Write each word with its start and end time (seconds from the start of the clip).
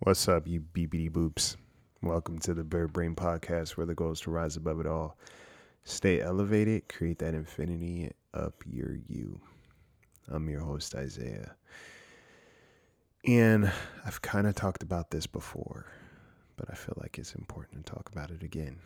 What's 0.00 0.28
up, 0.28 0.46
you 0.46 0.60
BBD 0.60 1.10
boops? 1.10 1.56
Welcome 2.02 2.38
to 2.40 2.54
the 2.54 2.62
Bird 2.62 2.92
Brain 2.92 3.16
Podcast, 3.16 3.70
where 3.70 3.84
the 3.84 3.96
goal 3.96 4.12
is 4.12 4.20
to 4.20 4.30
rise 4.30 4.54
above 4.54 4.78
it 4.78 4.86
all. 4.86 5.18
Stay 5.82 6.20
elevated, 6.20 6.88
create 6.88 7.18
that 7.18 7.34
infinity 7.34 8.12
up 8.32 8.62
your 8.64 8.96
you. 9.08 9.40
I'm 10.28 10.48
your 10.48 10.60
host, 10.60 10.94
Isaiah. 10.94 11.56
And 13.26 13.72
I've 14.06 14.22
kind 14.22 14.46
of 14.46 14.54
talked 14.54 14.84
about 14.84 15.10
this 15.10 15.26
before, 15.26 15.86
but 16.56 16.70
I 16.70 16.74
feel 16.74 16.94
like 17.00 17.18
it's 17.18 17.34
important 17.34 17.84
to 17.84 17.92
talk 17.92 18.08
about 18.12 18.30
it 18.30 18.44
again, 18.44 18.78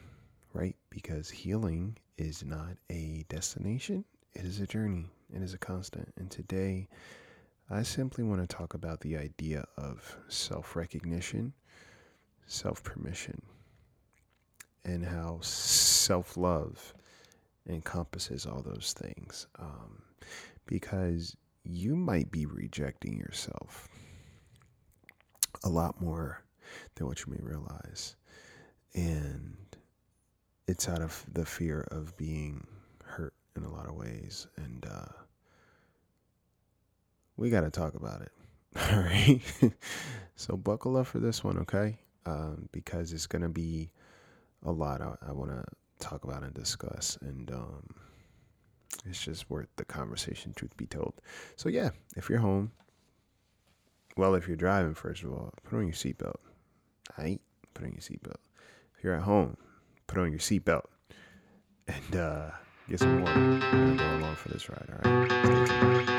right? 0.55 0.77
Because 0.89 1.29
healing 1.29 1.99
is 2.17 2.43
not 2.43 2.79
a 2.91 3.27
destination, 3.29 4.07
it 4.33 4.47
is 4.47 4.61
a 4.61 4.67
journey, 4.67 5.11
it 5.31 5.43
is 5.43 5.53
a 5.53 5.59
constant. 5.59 6.11
And 6.17 6.31
today, 6.31 6.89
I 7.73 7.85
simply 7.85 8.23
want 8.23 8.43
to 8.43 8.47
talk 8.47 8.75
about 8.75 9.01
the 9.01 9.17
idea 9.17 9.65
of 9.79 10.19
self 10.29 10.77
recognition, 10.77 11.55
self 12.47 12.85
permission, 12.85 13.41
and 14.85 15.07
how 15.07 15.39
self 15.41 16.37
love 16.37 16.93
encompasses 17.67 18.45
all 18.45 18.61
those 18.61 18.95
things. 18.99 19.47
Um, 19.59 20.03
because 20.67 21.35
you 21.65 21.97
might 21.97 22.31
be 22.31 22.45
rejecting 22.45 23.17
yourself 23.17 23.89
a 25.65 25.71
lot 25.71 25.99
more 25.99 26.43
than 26.97 27.07
what 27.07 27.25
you 27.25 27.33
may 27.33 27.41
realize. 27.41 28.17
And 28.93 29.57
it's 30.69 30.91
out 30.91 31.01
of 31.01 31.25
the 31.33 31.47
fear 31.47 31.89
of 31.91 32.15
being 32.19 32.67
hurt 33.03 33.33
in 33.57 33.65
a 33.65 33.73
lot 33.73 33.89
of 33.89 33.95
ways. 33.95 34.47
And, 34.59 34.85
uh, 34.85 35.07
we 37.43 37.51
got 37.51 37.63
to 37.63 37.71
talk 37.71 37.95
about 37.95 38.23
it. 38.23 38.33
All 38.93 39.01
right. 39.01 39.41
so 40.37 40.57
buckle 40.57 40.97
up 40.97 41.09
for 41.09 41.19
this 41.19 41.43
one, 41.43 41.59
okay? 41.59 41.99
Um, 42.25 42.69
because 42.71 43.13
it's 43.13 43.27
going 43.27 43.43
to 43.43 43.49
be 43.49 43.91
a 44.65 44.71
lot 44.71 45.01
I, 45.03 45.17
I 45.29 45.33
want 45.33 45.51
to 45.51 45.65
talk 45.99 46.23
about 46.23 46.45
and 46.45 46.55
discuss. 46.55 47.19
And 47.21 47.51
um, 47.51 47.83
it's 49.07 49.21
just 49.21 49.51
worth 49.51 49.67
the 49.75 49.85
conversation, 49.85 50.53
truth 50.55 50.77
be 50.77 50.87
told. 50.87 51.15
So, 51.57 51.69
yeah, 51.69 51.91
if 52.17 52.31
you're 52.31 52.39
home, 52.39 52.71
well, 54.17 54.37
if 54.37 54.47
you're 54.47 54.57
driving, 54.57 54.95
first 54.95 55.25
of 55.25 55.33
all, 55.33 55.53
put 55.65 55.77
on 55.77 55.87
your 55.87 55.95
seatbelt. 55.95 56.37
I 57.19 57.25
ain't 57.25 57.41
put 57.75 57.85
on 57.85 57.91
your 57.91 58.01
seatbelt. 58.01 58.37
If 58.97 59.03
you're 59.03 59.17
at 59.17 59.23
home, 59.23 59.57
put 60.07 60.19
on 60.19 60.31
your 60.31 60.39
seatbelt 60.39 60.85
and 61.89 62.17
uh, 62.17 62.51
get 62.89 63.01
some 63.01 63.21
water. 63.21 63.41
We're 63.41 63.59
going 63.59 63.97
to 63.97 64.05
go 64.05 64.17
along 64.19 64.37
for 64.37 64.49
this 64.51 64.69
ride, 64.69 64.89
all 65.05 65.11
right? 65.11 66.12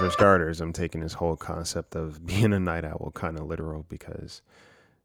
For 0.00 0.10
starters, 0.10 0.62
I'm 0.62 0.72
taking 0.72 1.02
this 1.02 1.12
whole 1.12 1.36
concept 1.36 1.94
of 1.94 2.24
being 2.26 2.54
a 2.54 2.58
night 2.58 2.86
owl 2.86 3.12
kind 3.14 3.38
of 3.38 3.46
literal 3.46 3.84
because 3.86 4.40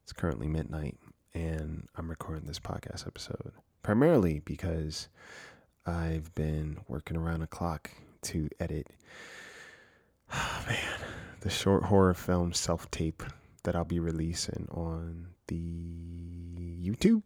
it's 0.02 0.14
currently 0.14 0.46
midnight 0.46 0.96
and 1.34 1.86
I'm 1.96 2.08
recording 2.08 2.46
this 2.46 2.58
podcast 2.58 3.06
episode 3.06 3.52
primarily 3.82 4.40
because 4.46 5.08
I've 5.84 6.34
been 6.34 6.78
working 6.88 7.18
around 7.18 7.40
the 7.40 7.46
clock 7.46 7.90
to 8.22 8.48
edit, 8.58 8.86
oh, 10.32 10.64
man, 10.66 10.78
the 11.42 11.50
short 11.50 11.84
horror 11.84 12.14
film 12.14 12.54
self 12.54 12.90
tape 12.90 13.22
that 13.64 13.76
I'll 13.76 13.84
be 13.84 14.00
releasing 14.00 14.66
on 14.70 15.26
the 15.48 16.80
YouTube 16.82 17.22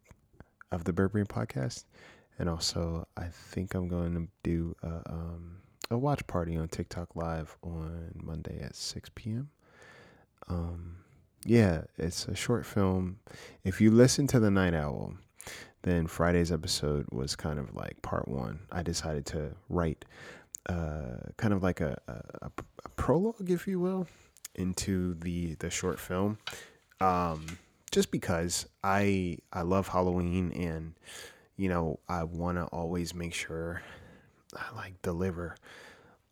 of 0.73 0.83
the 0.83 0.93
Brain 0.93 1.27
podcast. 1.27 1.85
And 2.37 2.49
also, 2.49 3.07
I 3.17 3.27
think 3.27 3.75
I'm 3.75 3.87
going 3.87 4.15
to 4.15 4.29
do 4.43 4.75
a, 4.83 5.03
um, 5.09 5.60
a 5.91 5.99
watch 5.99 6.27
party 6.27 6.57
on 6.57 6.69
TikTok 6.69 7.17
Live 7.17 7.57
on 7.63 8.13
Monday 8.15 8.61
at 8.63 8.77
6 8.77 9.11
p.m. 9.15 9.51
Um, 10.49 10.97
yeah, 11.45 11.83
it's 11.99 12.29
a 12.29 12.35
short 12.35 12.65
film. 12.65 13.19
If 13.65 13.81
you 13.81 13.91
listen 13.91 14.27
to 14.29 14.39
The 14.39 14.51
Night 14.51 14.75
Owl, 14.75 15.15
then 15.83 16.07
Friday's 16.07 16.53
episode 16.53 17.07
was 17.11 17.35
kind 17.35 17.59
of 17.59 17.75
like 17.75 18.03
part 18.03 18.29
one. 18.29 18.61
I 18.71 18.83
decided 18.83 19.27
to 19.27 19.53
write 19.69 20.05
uh, 20.69 21.31
kind 21.37 21.55
of 21.55 21.63
like 21.63 21.81
a, 21.81 21.99
a, 22.07 22.51
a, 22.85 22.89
prologue, 22.97 23.51
if 23.51 23.67
you 23.67 23.81
will, 23.81 24.07
into 24.55 25.15
the 25.15 25.55
the 25.55 25.71
short 25.71 25.99
film. 25.99 26.39
Um, 27.01 27.59
just 27.91 28.11
because 28.11 28.67
I 28.85 29.39
I 29.53 29.63
love 29.63 29.89
Halloween 29.89 30.53
and 30.53 30.93
you 31.57 31.71
know 31.71 31.99
I 32.09 32.25
want 32.25 32.59
to 32.59 32.65
always 32.65 33.15
make 33.15 33.33
sure 33.33 33.83
I 34.57 34.75
like 34.77 35.01
deliver 35.03 35.57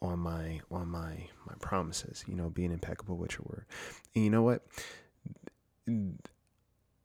on 0.01 0.19
my 0.21 0.61
on 0.71 0.89
my 0.89 1.29
my 1.47 1.55
promises. 1.61 2.25
You 2.27 2.35
know, 2.35 2.51
being 2.51 2.73
impeccable 2.73 3.17
with 3.17 3.33
your 3.33 3.45
word. 3.49 3.65
And 4.15 4.25
you 4.25 4.31
know 4.31 4.43
what? 4.43 4.67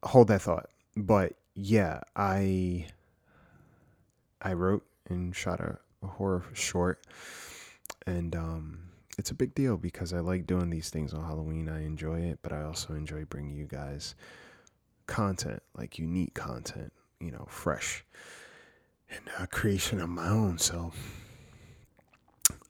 Hold 0.03 0.28
that 0.28 0.41
thought. 0.41 0.69
But 0.96 1.34
yeah, 1.56 2.01
I 2.16 2.88
I 4.41 4.53
wrote 4.53 4.85
and 5.09 5.35
shot 5.35 5.59
a, 5.59 5.78
a 6.01 6.07
horror 6.07 6.44
short, 6.53 7.06
and 8.06 8.35
um, 8.35 8.80
it's 9.18 9.31
a 9.31 9.35
big 9.35 9.53
deal 9.56 9.78
because 9.78 10.13
I 10.13 10.19
like 10.19 10.47
doing 10.47 10.69
these 10.69 10.90
things 10.90 11.13
on 11.13 11.24
Halloween. 11.24 11.69
I 11.69 11.85
enjoy 11.85 12.19
it, 12.22 12.40
but 12.41 12.51
I 12.51 12.63
also 12.63 12.94
enjoy 12.94 13.25
bringing 13.25 13.56
you 13.56 13.66
guys 13.66 14.16
content, 15.07 15.62
like 15.78 16.00
unique 16.00 16.34
content, 16.34 16.91
you 17.19 17.31
know, 17.31 17.45
fresh 17.50 18.03
and 19.13 19.29
uh, 19.40 19.46
creation 19.47 20.00
of 20.01 20.09
my 20.09 20.28
own. 20.28 20.57
So 20.57 20.91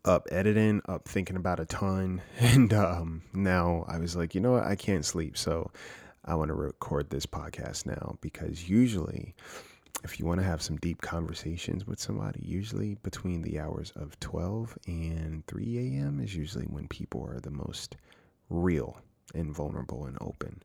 up 0.06 0.28
editing, 0.31 0.81
up 0.88 1.08
thinking 1.08 1.36
about 1.36 1.59
a 1.59 1.66
ton, 1.66 2.22
and 2.40 2.74
um, 2.74 3.24
now 3.34 3.86
I 3.88 3.98
was 4.00 4.16
like, 4.16 4.36
you 4.36 4.42
know 4.42 4.52
what, 4.54 4.66
I 4.66 4.76
can't 4.76 5.06
sleep, 5.06 5.38
so 5.38 5.72
I 6.26 6.36
want 6.36 6.50
to 6.50 6.56
record 6.56 7.09
this 7.09 7.26
podcast 7.26 7.86
now 7.86 8.18
because 8.22 8.70
usually, 8.70 9.34
if 10.04 10.20
you 10.20 10.26
want 10.26 10.40
to 10.42 10.46
have 10.46 10.62
some 10.62 10.78
deep 10.78 11.02
conversations 11.02 11.88
with 11.88 12.00
somebody, 12.00 12.42
usually 12.44 12.96
between 13.04 13.42
the 13.42 13.60
hours 13.60 13.92
of 13.96 14.20
12 14.20 14.78
and 14.88 15.46
3 15.48 15.78
a.m. 15.78 16.20
is 16.22 16.36
usually 16.36 16.66
when 16.66 16.88
people 16.88 17.25
are 17.25 17.40
the 17.40 17.52
most 17.52 17.96
real 18.50 18.98
and 19.34 19.54
vulnerable 19.54 20.06
and 20.06 20.18
open. 20.22 20.62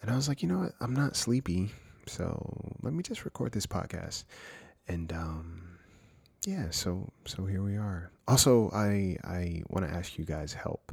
And 0.00 0.10
I 0.10 0.16
was 0.16 0.28
like, 0.28 0.42
you 0.42 0.48
know 0.48 0.58
what, 0.58 0.72
I'm 0.80 0.94
not 0.94 1.16
sleepy, 1.16 1.70
so 2.06 2.76
let 2.82 2.92
me 2.92 3.02
just 3.02 3.24
record 3.24 3.52
this 3.52 3.66
podcast. 3.66 4.24
And 4.88 5.12
um, 5.12 5.78
yeah, 6.46 6.70
so 6.70 7.10
so 7.24 7.44
here 7.44 7.62
we 7.62 7.76
are. 7.76 8.10
Also, 8.28 8.70
I 8.72 9.16
I 9.24 9.62
want 9.68 9.86
to 9.86 9.92
ask 9.94 10.18
you 10.18 10.24
guys 10.24 10.52
help 10.52 10.92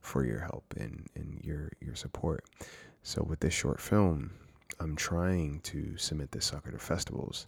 for 0.00 0.24
your 0.24 0.40
help 0.40 0.64
and 0.76 1.06
and 1.14 1.40
your 1.42 1.70
your 1.80 1.94
support. 1.94 2.44
So 3.02 3.22
with 3.22 3.40
this 3.40 3.54
short 3.54 3.80
film, 3.80 4.32
I'm 4.78 4.96
trying 4.96 5.60
to 5.60 5.96
submit 5.96 6.32
this 6.32 6.46
sucker 6.46 6.70
to 6.70 6.78
festivals. 6.78 7.46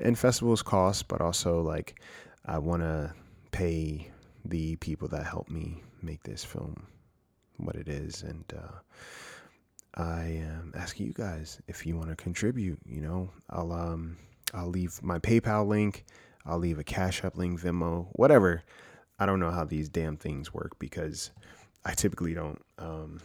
And 0.00 0.18
festivals 0.18 0.62
cost, 0.62 1.08
but 1.08 1.20
also 1.20 1.60
like 1.62 2.00
I 2.46 2.58
want 2.58 2.82
to 2.82 3.12
pay 3.52 4.10
the 4.44 4.76
people 4.76 5.08
that 5.08 5.24
help 5.24 5.48
me 5.48 5.82
make 6.02 6.22
this 6.24 6.44
film 6.44 6.86
what 7.58 7.76
it 7.76 7.88
is 7.88 8.22
and 8.22 8.44
uh, 8.56 8.80
I 9.94 10.42
am 10.42 10.72
asking 10.74 11.06
you 11.06 11.12
guys 11.12 11.60
if 11.68 11.86
you 11.86 11.96
want 11.96 12.08
to 12.08 12.16
contribute, 12.16 12.78
you 12.86 13.00
know. 13.00 13.30
I'll 13.50 13.72
um 13.72 14.16
I'll 14.52 14.68
leave 14.68 15.02
my 15.02 15.18
PayPal 15.18 15.66
link 15.66 16.04
I'll 16.44 16.58
leave 16.58 16.78
a 16.78 16.84
Cash 16.84 17.24
App 17.24 17.36
link, 17.36 17.60
Venmo, 17.60 18.08
whatever. 18.12 18.62
I 19.18 19.26
don't 19.26 19.40
know 19.40 19.50
how 19.50 19.64
these 19.64 19.88
damn 19.88 20.16
things 20.16 20.52
work 20.52 20.78
because 20.78 21.30
I 21.84 21.94
typically 21.94 22.34
don't 22.34 22.60
um, 22.78 23.20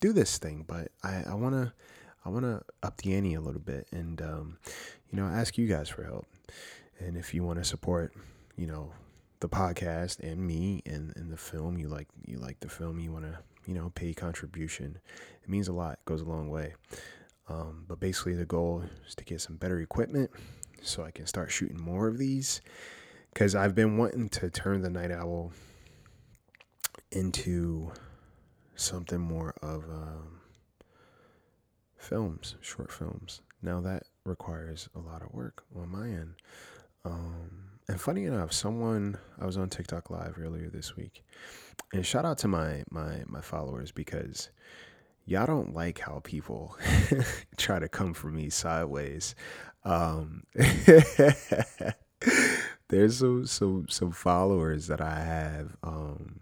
do 0.00 0.12
this 0.12 0.38
thing, 0.38 0.64
but 0.66 0.88
I, 1.02 1.24
I 1.28 1.34
wanna 1.34 1.72
I 2.24 2.28
wanna 2.28 2.62
up 2.82 2.96
the 2.98 3.14
ante 3.14 3.34
a 3.34 3.40
little 3.40 3.60
bit 3.60 3.86
and 3.92 4.20
um, 4.20 4.58
you 5.10 5.16
know 5.16 5.26
ask 5.26 5.56
you 5.56 5.66
guys 5.68 5.88
for 5.88 6.02
help. 6.02 6.26
And 6.98 7.16
if 7.16 7.34
you 7.34 7.42
want 7.42 7.58
to 7.58 7.64
support, 7.64 8.12
you 8.56 8.66
know, 8.66 8.92
the 9.40 9.48
podcast 9.48 10.20
and 10.20 10.46
me 10.46 10.82
and, 10.86 11.12
and 11.16 11.32
the 11.32 11.36
film, 11.36 11.78
you 11.78 11.88
like 11.88 12.08
you 12.26 12.38
like 12.38 12.60
the 12.60 12.68
film, 12.68 12.98
you 12.98 13.12
want 13.12 13.24
to 13.24 13.38
you 13.66 13.74
know 13.74 13.92
pay 13.94 14.14
contribution. 14.14 14.98
It 15.42 15.48
means 15.48 15.68
a 15.68 15.72
lot. 15.72 15.94
It 15.94 16.04
goes 16.04 16.22
a 16.22 16.28
long 16.28 16.48
way. 16.48 16.74
Um, 17.52 17.84
but 17.86 18.00
basically, 18.00 18.34
the 18.34 18.46
goal 18.46 18.82
is 19.06 19.14
to 19.16 19.24
get 19.24 19.40
some 19.40 19.56
better 19.56 19.78
equipment 19.80 20.30
so 20.82 21.04
I 21.04 21.10
can 21.10 21.26
start 21.26 21.50
shooting 21.50 21.80
more 21.80 22.08
of 22.08 22.16
these. 22.18 22.60
because 23.32 23.54
I've 23.54 23.74
been 23.74 23.96
wanting 23.96 24.28
to 24.30 24.50
turn 24.50 24.82
the 24.82 24.90
Night 24.90 25.10
Owl 25.10 25.52
into 27.10 27.92
something 28.74 29.20
more 29.20 29.54
of 29.62 29.84
um, 29.84 30.40
films, 31.96 32.56
short 32.60 32.92
films. 32.92 33.40
Now 33.62 33.80
that 33.80 34.04
requires 34.24 34.88
a 34.94 34.98
lot 34.98 35.22
of 35.22 35.32
work 35.32 35.64
on 35.76 35.88
my 35.90 36.08
end. 36.08 36.34
Um, 37.04 37.70
and 37.88 38.00
funny 38.00 38.24
enough, 38.24 38.52
someone 38.52 39.18
I 39.40 39.46
was 39.46 39.56
on 39.56 39.68
TikTok 39.68 40.10
live 40.10 40.36
earlier 40.38 40.68
this 40.68 40.96
week, 40.96 41.24
and 41.92 42.04
shout 42.06 42.24
out 42.24 42.38
to 42.38 42.48
my 42.48 42.84
my 42.90 43.22
my 43.26 43.40
followers 43.40 43.90
because 43.92 44.50
y'all 45.24 45.46
don't 45.46 45.74
like 45.74 46.00
how 46.00 46.20
people 46.24 46.76
try 47.56 47.78
to 47.78 47.88
come 47.88 48.14
for 48.14 48.28
me 48.28 48.50
sideways. 48.50 49.34
Um, 49.84 50.44
there's 52.88 53.18
some 53.18 53.46
some 53.46 53.86
some 53.88 54.12
followers 54.12 54.86
that 54.88 55.00
I 55.00 55.20
have. 55.20 55.76
Um, 55.82 56.40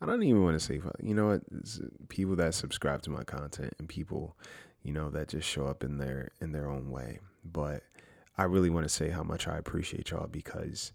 I 0.00 0.06
don't 0.06 0.22
even 0.22 0.44
want 0.44 0.58
to 0.58 0.64
say, 0.64 0.80
you 1.02 1.14
know 1.14 1.28
what, 1.28 1.42
it's 1.56 1.80
people 2.08 2.36
that 2.36 2.54
subscribe 2.54 3.02
to 3.02 3.10
my 3.10 3.24
content 3.24 3.74
and 3.78 3.88
people, 3.88 4.36
you 4.82 4.92
know, 4.92 5.10
that 5.10 5.28
just 5.28 5.48
show 5.48 5.66
up 5.66 5.82
in 5.82 5.98
their 5.98 6.30
in 6.40 6.52
their 6.52 6.68
own 6.68 6.90
way. 6.90 7.18
But 7.44 7.82
I 8.36 8.44
really 8.44 8.70
want 8.70 8.84
to 8.84 8.94
say 8.94 9.10
how 9.10 9.22
much 9.22 9.48
I 9.48 9.58
appreciate 9.58 10.10
y'all 10.10 10.28
because 10.28 10.92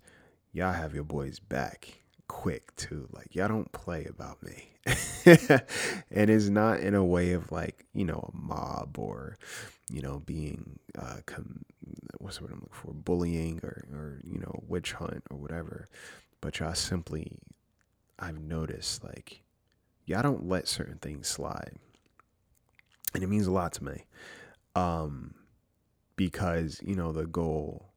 y'all 0.53 0.73
have 0.73 0.95
your 0.95 1.03
boys 1.03 1.39
back 1.39 2.03
quick 2.27 2.75
too. 2.75 3.09
Like 3.11 3.35
y'all 3.35 3.49
don't 3.49 3.71
play 3.71 4.05
about 4.05 4.41
me. 4.41 4.72
and 5.25 6.29
it's 6.29 6.49
not 6.49 6.79
in 6.81 6.93
a 6.93 7.03
way 7.05 7.31
of 7.33 7.51
like, 7.51 7.85
you 7.93 8.05
know, 8.05 8.29
a 8.33 8.37
mob 8.37 8.97
or, 8.99 9.37
you 9.89 10.01
know, 10.01 10.19
being 10.25 10.79
uh 10.97 11.17
com- 11.25 11.63
what's 12.19 12.37
the 12.37 12.43
word 12.43 12.53
I'm 12.53 12.59
looking 12.59 12.73
for? 12.73 12.93
Bullying 12.93 13.59
or 13.63 13.85
or, 13.93 14.21
you 14.25 14.39
know, 14.39 14.63
witch 14.67 14.93
hunt 14.93 15.23
or 15.31 15.37
whatever. 15.37 15.87
But 16.41 16.59
y'all 16.59 16.73
simply 16.75 17.37
I've 18.19 18.39
noticed 18.39 19.03
like 19.03 19.43
y'all 20.05 20.23
don't 20.23 20.47
let 20.47 20.67
certain 20.67 20.97
things 20.99 21.27
slide. 21.27 21.73
And 23.13 23.23
it 23.23 23.27
means 23.27 23.47
a 23.47 23.51
lot 23.51 23.73
to 23.73 23.83
me. 23.83 24.05
Um 24.75 25.35
because 26.15 26.81
you 26.83 26.95
know 26.95 27.11
the 27.11 27.25
goal 27.27 27.91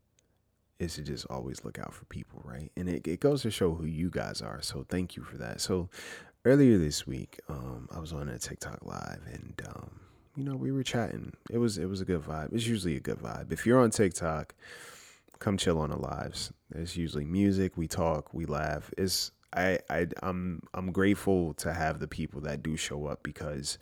is 0.79 0.97
to 0.97 1.03
just 1.03 1.27
always 1.31 1.65
look 1.65 1.79
out 1.79 1.94
for 1.94 2.05
people, 2.06 2.43
right? 2.44 2.71
And 2.77 2.89
it, 2.89 3.06
it 3.09 3.21
goes 3.21 3.43
to 3.43 3.50
show 3.50 3.75
who 3.75 3.87
you 3.87 4.11
guys 4.11 4.43
are. 4.43 4.61
So 4.62 4.85
thank 4.89 5.17
you 5.17 5.23
for 5.23 5.39
that. 5.39 5.61
So 5.61 5.89
earlier 6.46 6.78
this 6.78 7.06
week, 7.06 7.40
um, 7.48 7.88
I 7.94 7.98
was 7.98 8.12
on 8.12 8.28
a 8.28 8.38
TikTok 8.38 8.78
live 8.87 9.20
and 9.26 9.60
um, 9.69 10.00
you 10.37 10.44
know, 10.44 10.54
we 10.54 10.70
were 10.70 10.84
chatting. 10.84 11.32
It 11.50 11.58
was 11.58 11.76
it 11.76 11.87
was 11.87 12.00
a 12.00 12.04
good 12.04 12.22
vibe. 12.22 12.52
It's 12.52 12.66
usually 12.66 12.96
a 12.96 13.00
good 13.00 13.19
vibe. 13.19 13.52
If 13.52 13.66
you're 13.66 13.81
on 13.81 13.90
TikTok, 13.90 14.54
come 15.40 15.56
chill 15.56 15.78
on 15.78 15.90
the 15.90 15.98
lives. 15.98 16.52
There's 16.70 16.96
usually 16.96 17.25
music, 17.25 17.76
we 17.76 17.88
talk, 17.88 18.32
we 18.32 18.46
laugh. 18.46 18.90
It's 18.96 19.32
I, 19.54 19.81
I 19.90 20.06
I'm 20.22 20.62
I'm 20.72 20.93
grateful 20.93 21.52
to 21.54 21.72
have 21.72 21.98
the 21.98 22.08
people 22.08 22.40
that 22.43 22.62
do 22.62 22.76
show 22.76 23.06
up 23.06 23.22
because 23.22 23.78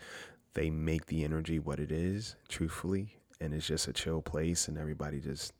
they 0.54 0.70
make 0.70 1.06
the 1.06 1.22
energy 1.24 1.58
what 1.58 1.80
it 1.80 1.92
is, 1.92 2.36
truthfully 2.48 3.16
and 3.40 3.52
it's 3.52 3.66
just 3.66 3.88
a 3.88 3.92
chill 3.92 4.22
place 4.22 4.68
and 4.68 4.78
everybody 4.78 5.20
just 5.20 5.52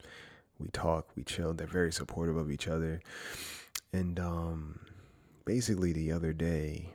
we 0.59 0.69
talk, 0.69 1.09
we 1.17 1.25
chill. 1.25 1.53
They're 1.53 1.67
very 1.67 1.93
supportive 1.93 2.37
of 2.37 2.51
each 2.51 2.69
other. 2.69 3.01
And 3.93 4.19
um 4.19 4.81
basically 5.45 5.93
the 5.93 6.11
other 6.13 6.33
day 6.33 6.91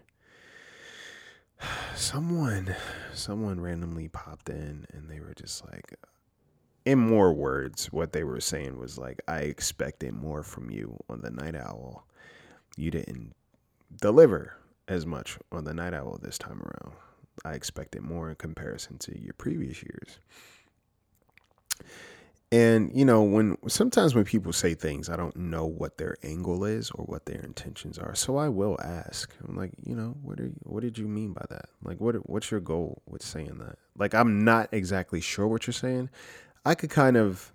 someone 1.96 2.76
someone 3.14 3.60
randomly 3.60 4.08
popped 4.08 4.50
in 4.50 4.86
and 4.94 5.10
they 5.10 5.20
were 5.20 5.34
just 5.36 5.66
like 5.72 5.94
in 6.86 6.98
more 6.98 7.34
words 7.34 7.92
what 7.92 8.14
they 8.14 8.24
were 8.24 8.42
saying 8.42 8.80
was 8.80 8.98
like 8.98 9.22
I 9.28 9.42
expected 9.42 10.14
more 10.14 10.44
from 10.44 10.72
you 10.72 10.98
on 11.10 11.22
the 11.22 11.30
night 11.30 11.56
owl. 11.56 12.08
You 12.78 12.92
didn't 12.92 13.34
deliver 14.02 14.56
as 14.88 15.06
much 15.06 15.38
on 15.52 15.66
the 15.66 15.74
night 15.74 15.94
owl 15.94 16.18
this 16.22 16.38
time 16.38 16.62
around. 16.62 16.96
I 17.46 17.54
expected 17.54 18.02
more 18.02 18.30
in 18.30 18.36
comparison 18.36 18.98
to 19.00 19.20
your 19.22 19.34
previous 19.34 19.84
years. 19.84 20.20
And 22.52 22.92
you 22.96 23.06
know, 23.06 23.22
when 23.22 23.58
sometimes 23.68 24.16
when 24.16 24.26
people 24.26 24.54
say 24.54 24.74
things, 24.74 25.08
I 25.08 25.16
don't 25.16 25.36
know 25.36 25.66
what 25.66 25.98
their 25.98 26.18
angle 26.24 26.66
is 26.66 26.90
or 26.92 27.06
what 27.06 27.26
their 27.28 27.42
intentions 27.42 28.00
are. 28.00 28.16
So 28.16 28.38
I 28.38 28.50
will 28.50 28.76
ask. 28.82 29.32
I'm 29.48 29.56
like, 29.56 29.72
you 29.84 29.96
know, 29.96 30.16
what 30.24 30.40
are 30.40 30.46
you, 30.46 30.56
what 30.64 30.82
did 30.82 30.98
you 30.98 31.08
mean 31.08 31.34
by 31.34 31.46
that? 31.50 31.66
Like, 31.84 32.00
what 32.00 32.16
what's 32.28 32.50
your 32.50 32.60
goal 32.60 33.04
with 33.08 33.22
saying 33.22 33.60
that? 33.60 33.78
Like, 33.96 34.16
I'm 34.16 34.44
not 34.44 34.70
exactly 34.72 35.22
sure 35.22 35.48
what 35.48 35.68
you're 35.68 35.74
saying. 35.74 36.10
I 36.66 36.74
could 36.74 36.90
kind 36.90 37.18
of, 37.18 37.54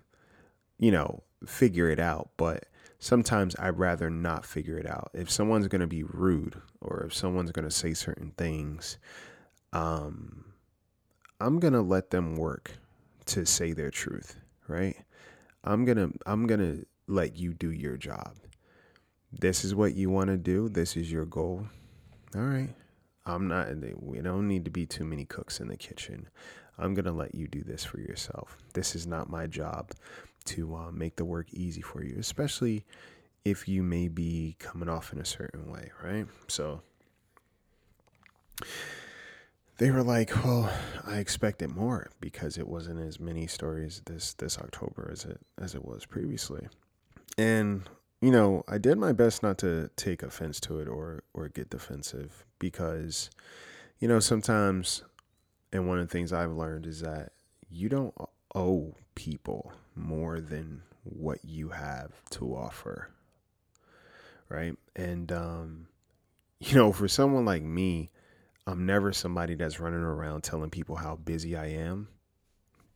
you 0.77 0.91
know, 0.91 1.23
figure 1.45 1.89
it 1.89 1.99
out, 1.99 2.29
but 2.37 2.65
sometimes 2.97 3.53
I'd 3.59 3.77
rather 3.77 4.09
not 4.09 4.45
figure 4.45 4.77
it 4.77 4.87
out. 4.87 5.11
If 5.13 5.29
someone's 5.29 5.67
gonna 5.67 5.87
be 5.87 6.03
rude 6.03 6.55
or 6.79 7.03
if 7.03 7.13
someone's 7.13 7.51
gonna 7.51 7.69
say 7.69 7.93
certain 7.93 8.31
things, 8.37 8.97
um, 9.73 10.45
I'm 11.41 11.59
gonna 11.59 11.81
let 11.81 12.11
them 12.11 12.37
work 12.37 12.71
to 13.25 13.45
say 13.45 13.73
their 13.73 13.91
truth 13.91 14.37
right? 14.67 14.95
I'm 15.63 15.85
going 15.85 15.97
to 15.97 16.11
I'm 16.25 16.47
going 16.47 16.59
to 16.59 16.85
let 17.07 17.37
you 17.37 17.53
do 17.53 17.71
your 17.71 17.97
job. 17.97 18.35
This 19.31 19.65
is 19.65 19.75
what 19.75 19.95
you 19.95 20.09
want 20.09 20.27
to 20.27 20.37
do. 20.37 20.69
This 20.69 20.95
is 20.95 21.11
your 21.11 21.25
goal. 21.25 21.65
All 22.35 22.41
right. 22.41 22.73
I'm 23.25 23.47
not 23.47 23.69
we 23.99 24.19
don't 24.19 24.47
need 24.47 24.65
to 24.65 24.71
be 24.71 24.85
too 24.85 25.03
many 25.03 25.25
cooks 25.25 25.59
in 25.59 25.67
the 25.67 25.77
kitchen. 25.77 26.29
I'm 26.77 26.93
going 26.93 27.05
to 27.05 27.11
let 27.11 27.33
you 27.33 27.47
do 27.47 27.63
this 27.63 27.83
for 27.83 27.99
yourself. 27.99 28.57
This 28.73 28.95
is 28.95 29.07
not 29.07 29.29
my 29.29 29.47
job 29.47 29.91
to 30.45 30.75
uh, 30.75 30.91
make 30.91 31.15
the 31.15 31.25
work 31.25 31.47
easy 31.53 31.81
for 31.81 32.03
you, 32.03 32.17
especially 32.19 32.85
if 33.43 33.67
you 33.67 33.81
may 33.81 34.07
be 34.07 34.55
coming 34.59 34.89
off 34.89 35.13
in 35.13 35.19
a 35.19 35.25
certain 35.25 35.71
way, 35.71 35.91
right? 36.03 36.27
So 36.47 36.81
they 39.77 39.91
were 39.91 40.03
like, 40.03 40.31
"Well, 40.43 40.71
I 41.05 41.17
expected 41.17 41.75
more 41.75 42.09
because 42.19 42.57
it 42.57 42.67
wasn't 42.67 42.99
as 43.01 43.19
many 43.19 43.47
stories 43.47 44.01
this 44.05 44.33
this 44.33 44.57
October 44.57 45.09
as 45.11 45.25
it 45.25 45.39
as 45.57 45.75
it 45.75 45.83
was 45.85 46.05
previously." 46.05 46.67
And 47.37 47.87
you 48.21 48.31
know, 48.31 48.63
I 48.67 48.77
did 48.77 48.97
my 48.97 49.11
best 49.11 49.43
not 49.43 49.57
to 49.59 49.89
take 49.95 50.23
offense 50.23 50.59
to 50.61 50.79
it 50.79 50.87
or 50.87 51.23
or 51.33 51.49
get 51.49 51.69
defensive 51.69 52.45
because 52.59 53.29
you 53.99 54.07
know, 54.07 54.19
sometimes 54.19 55.03
and 55.71 55.87
one 55.87 55.99
of 55.99 56.07
the 56.07 56.11
things 56.11 56.31
I've 56.31 56.51
learned 56.51 56.85
is 56.85 57.01
that 57.01 57.33
you 57.69 57.89
don't 57.89 58.13
owe 58.53 58.95
people 59.15 59.73
more 59.95 60.39
than 60.39 60.83
what 61.03 61.39
you 61.43 61.69
have 61.69 62.11
to 62.31 62.55
offer. 62.55 63.09
Right? 64.47 64.75
And 64.95 65.31
um 65.31 65.87
you 66.59 66.75
know, 66.75 66.93
for 66.93 67.07
someone 67.07 67.45
like 67.45 67.63
me, 67.63 68.09
I'm 68.67 68.85
never 68.85 69.13
somebody 69.13 69.55
that's 69.55 69.79
running 69.79 69.99
around 69.99 70.43
telling 70.43 70.69
people 70.69 70.95
how 70.95 71.15
busy 71.15 71.55
I 71.55 71.67
am. 71.67 72.07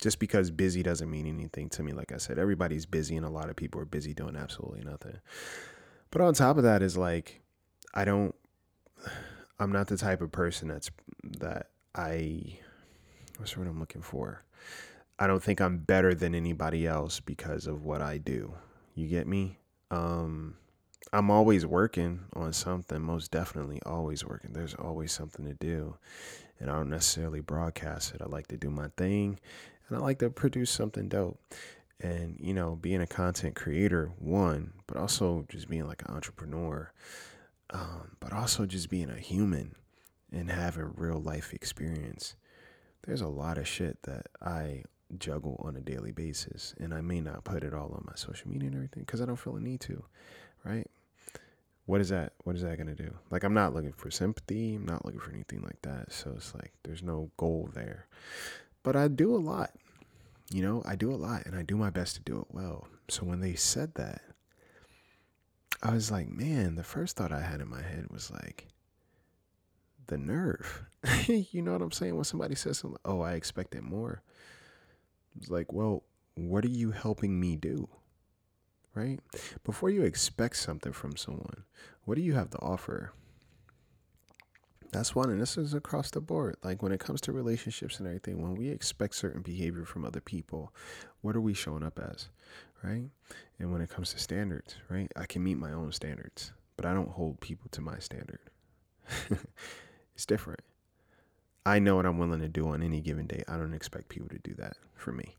Just 0.01 0.19
because 0.19 0.49
busy 0.49 0.81
doesn't 0.81 1.11
mean 1.11 1.27
anything 1.27 1.69
to 1.69 1.83
me. 1.83 1.91
Like 1.91 2.11
I 2.11 2.17
said, 2.17 2.39
everybody's 2.39 2.85
busy 2.85 3.17
and 3.17 3.25
a 3.25 3.29
lot 3.29 3.49
of 3.49 3.55
people 3.55 3.81
are 3.81 3.85
busy 3.85 4.13
doing 4.13 4.35
absolutely 4.35 4.81
nothing. 4.81 5.19
But 6.09 6.21
on 6.21 6.33
top 6.33 6.57
of 6.57 6.63
that 6.63 6.81
is 6.81 6.97
like 6.97 7.41
I 7.93 8.05
don't 8.05 8.33
I'm 9.59 9.71
not 9.71 9.87
the 9.87 9.97
type 9.97 10.21
of 10.21 10.31
person 10.31 10.69
that's 10.69 10.89
that 11.39 11.67
I 11.93 12.57
what's 13.37 13.53
the 13.53 13.59
word 13.59 13.67
I'm 13.67 13.79
looking 13.79 14.01
for? 14.01 14.43
I 15.19 15.27
don't 15.27 15.43
think 15.43 15.59
I'm 15.59 15.79
better 15.79 16.15
than 16.15 16.33
anybody 16.33 16.87
else 16.87 17.19
because 17.19 17.67
of 17.67 17.83
what 17.83 18.01
I 18.01 18.17
do. 18.17 18.53
You 18.95 19.07
get 19.07 19.27
me? 19.27 19.59
Um 19.91 20.55
I'm 21.11 21.31
always 21.31 21.65
working 21.65 22.21
on 22.33 22.53
something, 22.53 23.01
most 23.01 23.31
definitely 23.31 23.81
always 23.85 24.23
working. 24.23 24.53
There's 24.53 24.75
always 24.75 25.11
something 25.11 25.45
to 25.45 25.53
do. 25.53 25.95
And 26.59 26.69
I 26.69 26.75
don't 26.75 26.89
necessarily 26.89 27.39
broadcast 27.39 28.13
it. 28.13 28.21
I 28.21 28.25
like 28.25 28.47
to 28.47 28.57
do 28.57 28.69
my 28.69 28.89
thing 28.97 29.39
and 29.87 29.97
I 29.97 30.01
like 30.01 30.19
to 30.19 30.29
produce 30.29 30.69
something 30.69 31.07
dope. 31.07 31.39
And, 32.01 32.37
you 32.39 32.53
know, 32.53 32.75
being 32.75 33.01
a 33.01 33.07
content 33.07 33.55
creator, 33.55 34.11
one, 34.19 34.73
but 34.87 34.97
also 34.97 35.45
just 35.49 35.67
being 35.69 35.87
like 35.87 36.03
an 36.07 36.13
entrepreneur, 36.15 36.91
um, 37.71 38.15
but 38.19 38.31
also 38.31 38.65
just 38.65 38.89
being 38.89 39.09
a 39.09 39.17
human 39.17 39.75
and 40.31 40.49
having 40.49 40.93
real 40.95 41.19
life 41.19 41.53
experience. 41.53 42.35
There's 43.05 43.21
a 43.21 43.27
lot 43.27 43.57
of 43.57 43.67
shit 43.67 44.03
that 44.03 44.27
I 44.41 44.83
juggle 45.17 45.61
on 45.65 45.75
a 45.75 45.81
daily 45.81 46.11
basis. 46.11 46.75
And 46.79 46.93
I 46.93 47.01
may 47.01 47.19
not 47.19 47.43
put 47.43 47.63
it 47.63 47.73
all 47.73 47.91
on 47.93 48.03
my 48.05 48.15
social 48.15 48.49
media 48.49 48.67
and 48.67 48.75
everything 48.75 49.03
because 49.03 49.21
I 49.21 49.25
don't 49.25 49.39
feel 49.39 49.55
a 49.55 49.59
need 49.59 49.81
to, 49.81 50.03
right? 50.63 50.87
What 51.89 52.01
is 52.01 52.09
that 52.09 52.33
what 52.43 52.55
is 52.55 52.61
that 52.61 52.77
going 52.77 52.95
to 52.95 53.03
do? 53.03 53.15
Like 53.31 53.43
i'm 53.43 53.55
not 53.55 53.73
looking 53.73 53.93
for 53.93 54.11
sympathy 54.11 54.75
i'm 54.75 54.85
not 54.85 55.03
looking 55.05 55.19
for 55.19 55.31
anything 55.31 55.63
like 55.63 55.81
that 55.81 56.13
so 56.13 56.31
it's 56.37 56.53
like 56.53 56.71
there's 56.83 57.01
no 57.01 57.31
goal 57.35 57.67
there. 57.73 58.05
But 58.83 58.95
i 58.95 59.07
do 59.07 59.35
a 59.35 59.41
lot 59.41 59.71
you 60.51 60.61
know 60.61 60.83
i 60.85 60.95
do 60.95 61.11
a 61.11 61.17
lot 61.17 61.47
and 61.47 61.55
i 61.55 61.63
do 61.63 61.75
my 61.75 61.89
best 61.89 62.13
to 62.15 62.21
do 62.21 62.41
it 62.41 62.45
well. 62.51 62.87
So 63.09 63.23
when 63.23 63.39
they 63.39 63.55
said 63.55 63.95
that 63.95 64.21
i 65.81 65.91
was 65.91 66.11
like 66.11 66.29
man 66.29 66.75
the 66.75 66.83
first 66.83 67.15
thought 67.17 67.31
i 67.31 67.41
had 67.41 67.59
in 67.59 67.67
my 67.67 67.81
head 67.81 68.05
was 68.11 68.29
like 68.29 68.67
the 70.05 70.17
nerve. 70.19 70.83
You 71.27 71.63
know 71.63 71.71
what 71.71 71.81
i'm 71.81 71.91
saying? 71.91 72.13
When 72.13 72.23
somebody 72.23 72.53
says 72.53 72.77
something 72.77 72.99
oh 73.03 73.21
i 73.21 73.33
expected 73.33 73.81
more. 73.81 74.21
It's 75.39 75.49
like 75.49 75.73
well 75.73 76.03
what 76.35 76.63
are 76.63 76.69
you 76.69 76.91
helping 76.91 77.39
me 77.39 77.55
do 77.55 77.89
right? 78.93 79.19
Before 79.63 79.89
you 79.89 80.03
expect 80.03 80.57
something 80.57 80.93
from 80.93 81.15
someone, 81.15 81.63
what 82.05 82.15
do 82.15 82.21
you 82.21 82.33
have 82.33 82.49
to 82.51 82.59
offer? 82.59 83.13
That's 84.91 85.13
one, 85.13 85.29
and 85.29 85.39
this 85.39 85.57
is 85.57 85.73
across 85.73 86.09
the 86.09 86.21
board. 86.21 86.57
Like 86.63 86.81
when 86.81 86.91
it 86.91 86.99
comes 86.99 87.21
to 87.21 87.31
relationships 87.31 87.99
and 87.99 88.07
everything, 88.07 88.41
when 88.41 88.55
we 88.55 88.69
expect 88.69 89.15
certain 89.15 89.41
behavior 89.41 89.85
from 89.85 90.03
other 90.03 90.21
people, 90.21 90.73
what 91.21 91.35
are 91.35 91.41
we 91.41 91.53
showing 91.53 91.83
up 91.83 91.99
as, 91.99 92.29
right? 92.83 93.09
And 93.59 93.71
when 93.71 93.81
it 93.81 93.89
comes 93.89 94.13
to 94.13 94.19
standards, 94.19 94.75
right? 94.89 95.11
I 95.15 95.25
can 95.25 95.43
meet 95.43 95.57
my 95.57 95.71
own 95.71 95.91
standards, 95.91 96.53
but 96.75 96.85
I 96.85 96.93
don't 96.93 97.11
hold 97.11 97.39
people 97.39 97.69
to 97.71 97.81
my 97.81 97.99
standard. 97.99 98.39
it's 100.15 100.25
different. 100.25 100.61
I 101.65 101.77
know 101.77 101.95
what 101.95 102.07
I'm 102.07 102.17
willing 102.17 102.39
to 102.39 102.47
do 102.47 102.67
on 102.69 102.81
any 102.81 102.99
given 103.01 103.27
day. 103.27 103.43
I 103.47 103.57
don't 103.57 103.75
expect 103.75 104.09
people 104.09 104.29
to 104.29 104.39
do 104.39 104.55
that 104.55 104.77
for 104.95 105.11
me. 105.11 105.35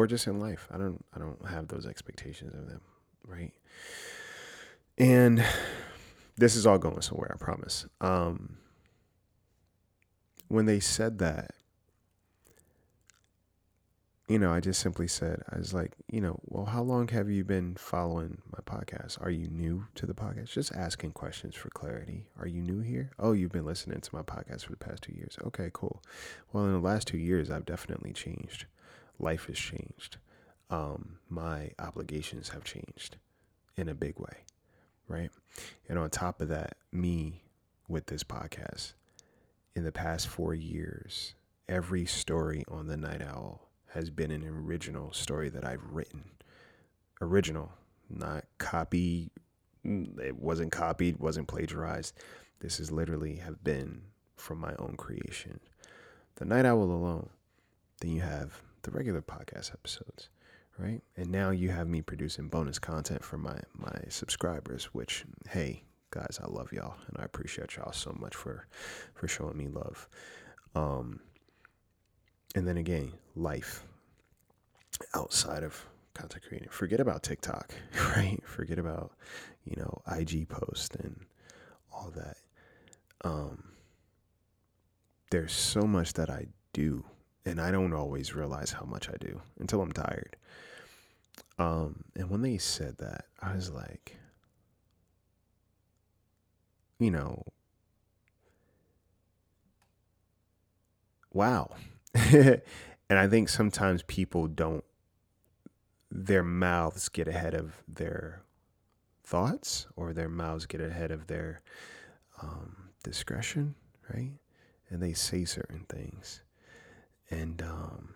Or 0.00 0.06
just 0.06 0.26
in 0.26 0.40
life. 0.40 0.66
I 0.70 0.78
don't 0.78 1.04
I 1.14 1.18
don't 1.18 1.46
have 1.46 1.68
those 1.68 1.84
expectations 1.84 2.54
of 2.54 2.66
them, 2.66 2.80
right? 3.26 3.52
And 4.96 5.44
this 6.38 6.56
is 6.56 6.66
all 6.66 6.78
going 6.78 7.02
somewhere, 7.02 7.30
I 7.34 7.36
promise. 7.36 7.84
Um, 8.00 8.56
when 10.48 10.64
they 10.64 10.80
said 10.80 11.18
that, 11.18 11.50
you 14.26 14.38
know, 14.38 14.50
I 14.50 14.60
just 14.60 14.80
simply 14.80 15.06
said, 15.06 15.42
I 15.52 15.58
was 15.58 15.74
like, 15.74 15.92
you 16.10 16.22
know, 16.22 16.40
well, 16.46 16.64
how 16.64 16.80
long 16.80 17.08
have 17.08 17.28
you 17.28 17.44
been 17.44 17.74
following 17.74 18.38
my 18.56 18.60
podcast? 18.64 19.20
Are 19.20 19.28
you 19.28 19.48
new 19.48 19.84
to 19.96 20.06
the 20.06 20.14
podcast? 20.14 20.50
Just 20.52 20.74
asking 20.74 21.12
questions 21.12 21.54
for 21.54 21.68
clarity. 21.68 22.24
Are 22.38 22.48
you 22.48 22.62
new 22.62 22.80
here? 22.80 23.10
Oh, 23.18 23.32
you've 23.32 23.52
been 23.52 23.66
listening 23.66 24.00
to 24.00 24.16
my 24.16 24.22
podcast 24.22 24.64
for 24.64 24.70
the 24.70 24.78
past 24.78 25.02
two 25.02 25.12
years. 25.12 25.36
Okay, 25.44 25.68
cool. 25.74 26.02
Well, 26.54 26.64
in 26.64 26.72
the 26.72 26.78
last 26.78 27.06
two 27.06 27.18
years, 27.18 27.50
I've 27.50 27.66
definitely 27.66 28.14
changed. 28.14 28.64
Life 29.20 29.46
has 29.46 29.58
changed. 29.58 30.16
Um, 30.70 31.18
my 31.28 31.70
obligations 31.78 32.50
have 32.50 32.64
changed 32.64 33.16
in 33.76 33.88
a 33.88 33.94
big 33.94 34.18
way 34.18 34.44
right? 35.10 35.30
And 35.88 35.98
on 35.98 36.08
top 36.08 36.40
of 36.40 36.48
that, 36.48 36.76
me 36.92 37.42
with 37.88 38.06
this 38.06 38.22
podcast, 38.22 38.94
in 39.74 39.84
the 39.84 39.92
past 39.92 40.28
four 40.28 40.54
years, 40.54 41.34
every 41.68 42.06
story 42.06 42.64
on 42.68 42.86
the 42.86 42.96
Night 42.96 43.20
Owl 43.20 43.68
has 43.88 44.08
been 44.08 44.30
an 44.30 44.46
original 44.46 45.12
story 45.12 45.48
that 45.50 45.64
I've 45.64 45.84
written. 45.90 46.22
Original, 47.20 47.72
not 48.08 48.44
copy. 48.58 49.30
It 49.84 50.36
wasn't 50.36 50.70
copied, 50.70 51.18
wasn't 51.18 51.48
plagiarized. 51.48 52.14
This 52.60 52.78
is 52.78 52.92
literally 52.92 53.36
have 53.36 53.64
been 53.64 54.02
from 54.36 54.58
my 54.58 54.74
own 54.78 54.94
creation. 54.96 55.58
The 56.36 56.44
Night 56.44 56.64
Owl 56.64 56.84
alone. 56.84 57.30
Then 58.00 58.12
you 58.12 58.20
have 58.20 58.62
the 58.82 58.90
regular 58.90 59.22
podcast 59.22 59.72
episodes 59.72 60.28
right? 60.80 61.02
And 61.16 61.30
now 61.30 61.50
you 61.50 61.70
have 61.70 61.88
me 61.88 62.00
producing 62.00 62.48
bonus 62.48 62.78
content 62.78 63.24
for 63.24 63.36
my 63.36 63.58
my 63.76 64.00
subscribers, 64.08 64.86
which 64.86 65.24
hey, 65.48 65.82
guys, 66.10 66.40
I 66.42 66.46
love 66.46 66.72
y'all 66.72 66.94
and 67.08 67.16
I 67.18 67.24
appreciate 67.24 67.76
y'all 67.76 67.92
so 67.92 68.16
much 68.18 68.34
for 68.34 68.66
for 69.14 69.28
showing 69.28 69.56
me 69.56 69.68
love. 69.68 70.08
Um 70.74 71.20
and 72.54 72.66
then 72.66 72.76
again, 72.76 73.12
life 73.36 73.84
outside 75.14 75.62
of 75.62 75.86
content 76.14 76.44
creating. 76.46 76.68
Forget 76.70 77.00
about 77.00 77.22
TikTok, 77.22 77.72
right? 78.16 78.40
Forget 78.44 78.78
about, 78.78 79.12
you 79.64 79.76
know, 79.76 80.02
IG 80.10 80.48
post 80.48 80.96
and 80.96 81.20
all 81.92 82.10
that. 82.16 82.36
Um 83.22 83.64
there's 85.30 85.52
so 85.52 85.82
much 85.82 86.14
that 86.14 86.28
I 86.28 86.46
do 86.72 87.04
and 87.44 87.60
I 87.60 87.70
don't 87.70 87.92
always 87.92 88.34
realize 88.34 88.72
how 88.72 88.84
much 88.84 89.08
I 89.08 89.16
do 89.18 89.40
until 89.58 89.80
I'm 89.80 89.92
tired. 89.92 90.36
Um, 91.58 92.04
and 92.16 92.30
when 92.30 92.42
they 92.42 92.58
said 92.58 92.98
that, 92.98 93.26
I 93.40 93.54
was 93.54 93.70
like, 93.70 94.16
you 96.98 97.10
know, 97.10 97.44
wow. 101.32 101.70
and 102.14 102.62
I 103.10 103.26
think 103.28 103.48
sometimes 103.48 104.02
people 104.02 104.46
don't, 104.46 104.84
their 106.10 106.42
mouths 106.42 107.08
get 107.08 107.28
ahead 107.28 107.54
of 107.54 107.82
their 107.86 108.42
thoughts 109.24 109.86
or 109.96 110.12
their 110.12 110.28
mouths 110.28 110.66
get 110.66 110.80
ahead 110.80 111.10
of 111.10 111.26
their 111.28 111.62
um, 112.42 112.90
discretion, 113.04 113.74
right? 114.12 114.32
And 114.90 115.00
they 115.02 115.12
say 115.12 115.44
certain 115.44 115.86
things. 115.88 116.42
And, 117.30 117.62
um, 117.62 118.14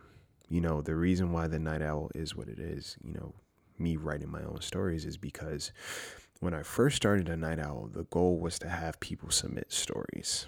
you 0.49 0.61
know, 0.61 0.83
the 0.83 0.97
reason 0.97 1.33
why 1.33 1.47
the 1.47 1.59
night 1.59 1.83
owl 1.83 2.11
is 2.15 2.35
what 2.35 2.49
it 2.49 2.59
is, 2.59 2.97
you 3.05 3.13
know, 3.15 3.35
me 3.79 3.97
writing 3.97 4.31
my 4.31 4.43
own 4.43 4.61
stories 4.61 5.05
is 5.05 5.17
because 5.17 5.73
when 6.41 6.55
I 6.55 6.63
first 6.63 6.97
started 6.97 7.29
a 7.29 7.37
night 7.37 7.59
owl, 7.59 7.89
the 7.93 8.05
goal 8.05 8.39
was 8.39 8.59
to 8.61 8.69
have 8.69 9.01
people 9.01 9.31
submit 9.31 9.73
stories, 9.73 10.47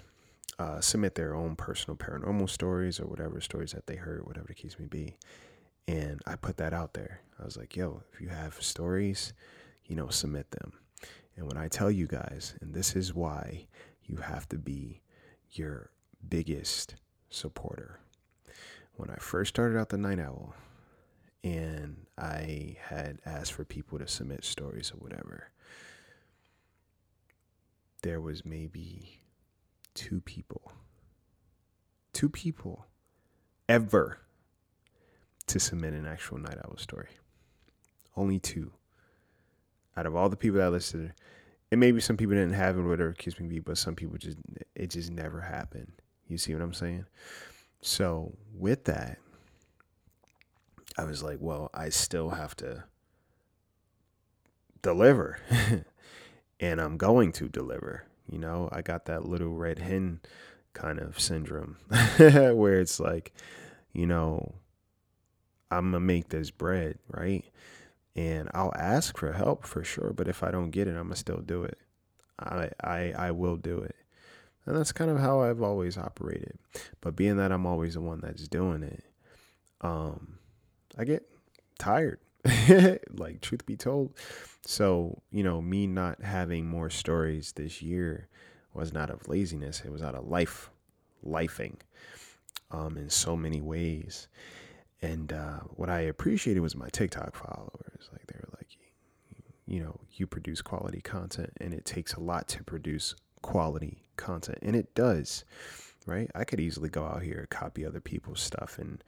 uh, 0.59 0.81
submit 0.81 1.15
their 1.15 1.33
own 1.33 1.55
personal 1.55 1.97
paranormal 1.97 2.49
stories 2.49 2.99
or 2.99 3.05
whatever 3.05 3.41
stories 3.41 3.71
that 3.71 3.87
they 3.87 3.95
heard, 3.95 4.25
whatever 4.25 4.47
the 4.47 4.53
case 4.53 4.77
may 4.79 4.85
be. 4.85 5.15
And 5.87 6.21
I 6.25 6.35
put 6.35 6.57
that 6.57 6.73
out 6.73 6.93
there. 6.93 7.21
I 7.39 7.45
was 7.45 7.57
like, 7.57 7.75
yo, 7.75 8.03
if 8.13 8.19
you 8.19 8.27
have 8.27 8.61
stories, 8.61 9.33
you 9.85 9.95
know, 9.95 10.09
submit 10.09 10.51
them. 10.51 10.73
And 11.35 11.47
when 11.47 11.57
I 11.57 11.67
tell 11.67 11.91
you 11.91 12.07
guys, 12.07 12.55
and 12.61 12.73
this 12.73 12.95
is 12.95 13.13
why 13.13 13.67
you 14.03 14.17
have 14.17 14.49
to 14.49 14.57
be 14.57 15.01
your 15.51 15.91
biggest 16.27 16.95
supporter 17.29 17.99
when 18.97 19.09
I 19.09 19.15
first 19.15 19.49
started 19.49 19.77
out 19.79 19.89
the 19.89 19.97
Night 19.97 20.19
Owl, 20.19 20.53
and 21.43 22.07
I 22.17 22.77
had 22.81 23.19
asked 23.25 23.53
for 23.53 23.63
people 23.63 23.99
to 23.99 24.07
submit 24.07 24.43
stories 24.43 24.91
or 24.91 24.97
whatever, 24.97 25.51
there 28.01 28.19
was 28.19 28.43
maybe 28.43 29.21
two 29.93 30.19
people, 30.21 30.71
two 32.11 32.29
people 32.29 32.85
ever 33.69 34.19
to 35.45 35.59
submit 35.59 35.93
an 35.93 36.05
actual 36.05 36.39
Night 36.39 36.57
Owl 36.65 36.77
story. 36.77 37.09
Only 38.15 38.39
two. 38.39 38.71
Out 39.95 40.05
of 40.05 40.15
all 40.15 40.29
the 40.29 40.35
people 40.35 40.59
that 40.59 40.71
listed, 40.71 41.13
and 41.71 41.79
maybe 41.79 42.01
some 42.01 42.17
people 42.17 42.35
didn't 42.35 42.53
have 42.53 42.77
it, 42.77 42.81
whatever 42.81 43.13
kiss 43.13 43.39
me 43.39 43.47
be, 43.47 43.59
but 43.59 43.77
some 43.77 43.95
people 43.95 44.17
just 44.17 44.37
it 44.75 44.89
just 44.89 45.11
never 45.11 45.41
happened. 45.41 45.91
You 46.27 46.37
see 46.37 46.53
what 46.53 46.61
I'm 46.61 46.73
saying? 46.73 47.05
So, 47.81 48.33
with 48.53 48.83
that, 48.85 49.17
I 50.97 51.03
was 51.05 51.23
like, 51.23 51.37
well, 51.39 51.69
I 51.73 51.89
still 51.89 52.29
have 52.31 52.55
to 52.57 52.83
deliver. 54.81 55.37
and 56.59 56.81
I'm 56.81 56.97
going 56.97 57.31
to 57.33 57.47
deliver. 57.49 58.05
You 58.29 58.39
know, 58.39 58.69
I 58.71 58.81
got 58.81 59.05
that 59.05 59.25
little 59.25 59.53
red 59.53 59.79
hen 59.79 60.21
kind 60.73 60.99
of 60.99 61.19
syndrome 61.19 61.77
where 62.17 62.79
it's 62.79 62.99
like, 62.99 63.33
you 63.93 64.05
know, 64.05 64.55
I'm 65.71 65.91
going 65.91 65.93
to 65.93 65.99
make 65.99 66.29
this 66.29 66.51
bread, 66.51 66.97
right? 67.09 67.45
And 68.15 68.49
I'll 68.53 68.73
ask 68.75 69.17
for 69.17 69.33
help 69.33 69.65
for 69.65 69.83
sure, 69.83 70.13
but 70.15 70.27
if 70.27 70.43
I 70.43 70.51
don't 70.51 70.71
get 70.71 70.87
it, 70.87 70.91
I'm 70.91 71.05
going 71.05 71.09
to 71.11 71.15
still 71.17 71.41
do 71.41 71.63
it. 71.63 71.77
I, 72.39 72.69
I 72.83 73.13
I 73.17 73.31
will 73.31 73.57
do 73.57 73.79
it. 73.79 73.95
And 74.67 74.75
that's 74.75 74.91
kind 74.91 75.09
of 75.09 75.17
how 75.17 75.41
I've 75.41 75.61
always 75.61 75.97
operated. 75.97 76.59
But 76.99 77.15
being 77.15 77.37
that 77.37 77.53
I'm 77.53 77.65
always 77.65 77.93
the 77.93 78.01
one 78.01 78.19
that's 78.21 78.49
doing 78.49 78.83
it, 78.83 79.03
um, 79.79 80.39
I 80.97 81.05
get 81.05 81.23
tired. 81.79 82.19
like 83.13 83.39
truth 83.41 83.65
be 83.65 83.77
told. 83.77 84.13
So, 84.65 85.21
you 85.31 85.41
know, 85.41 85.61
me 85.61 85.87
not 85.87 86.21
having 86.21 86.65
more 86.65 86.89
stories 86.89 87.53
this 87.53 87.81
year 87.81 88.27
was 88.73 88.93
not 88.93 89.09
of 89.09 89.29
laziness. 89.29 89.83
It 89.85 89.91
was 89.91 90.01
out 90.01 90.15
of 90.15 90.27
life, 90.27 90.69
lifing 91.25 91.77
um, 92.69 92.97
in 92.97 93.09
so 93.09 93.37
many 93.37 93.61
ways. 93.61 94.27
And 95.01 95.31
uh, 95.31 95.59
what 95.75 95.89
I 95.89 96.01
appreciated 96.01 96.59
was 96.59 96.75
my 96.75 96.89
TikTok 96.89 97.35
followers. 97.35 98.09
Like 98.11 98.27
they 98.27 98.39
were 98.39 98.49
like, 98.57 98.77
you 99.65 99.81
know, 99.81 99.99
you 100.11 100.27
produce 100.27 100.61
quality 100.61 100.99
content 100.99 101.53
and 101.61 101.73
it 101.73 101.85
takes 101.85 102.13
a 102.15 102.19
lot 102.19 102.49
to 102.49 102.63
produce 102.65 103.15
quality 103.47 104.03
content 104.17 104.59
and 104.61 104.75
it 104.75 104.93
does 104.93 105.45
right? 106.05 106.31
I 106.33 106.45
could 106.45 106.61
easily 106.61 106.89
go 106.89 107.03
out 107.05 107.21
here 107.21 107.47
copy 107.49 107.85
other 107.85 107.99
people's 107.99 108.41
stuff 108.41 108.79
and 108.79 109.03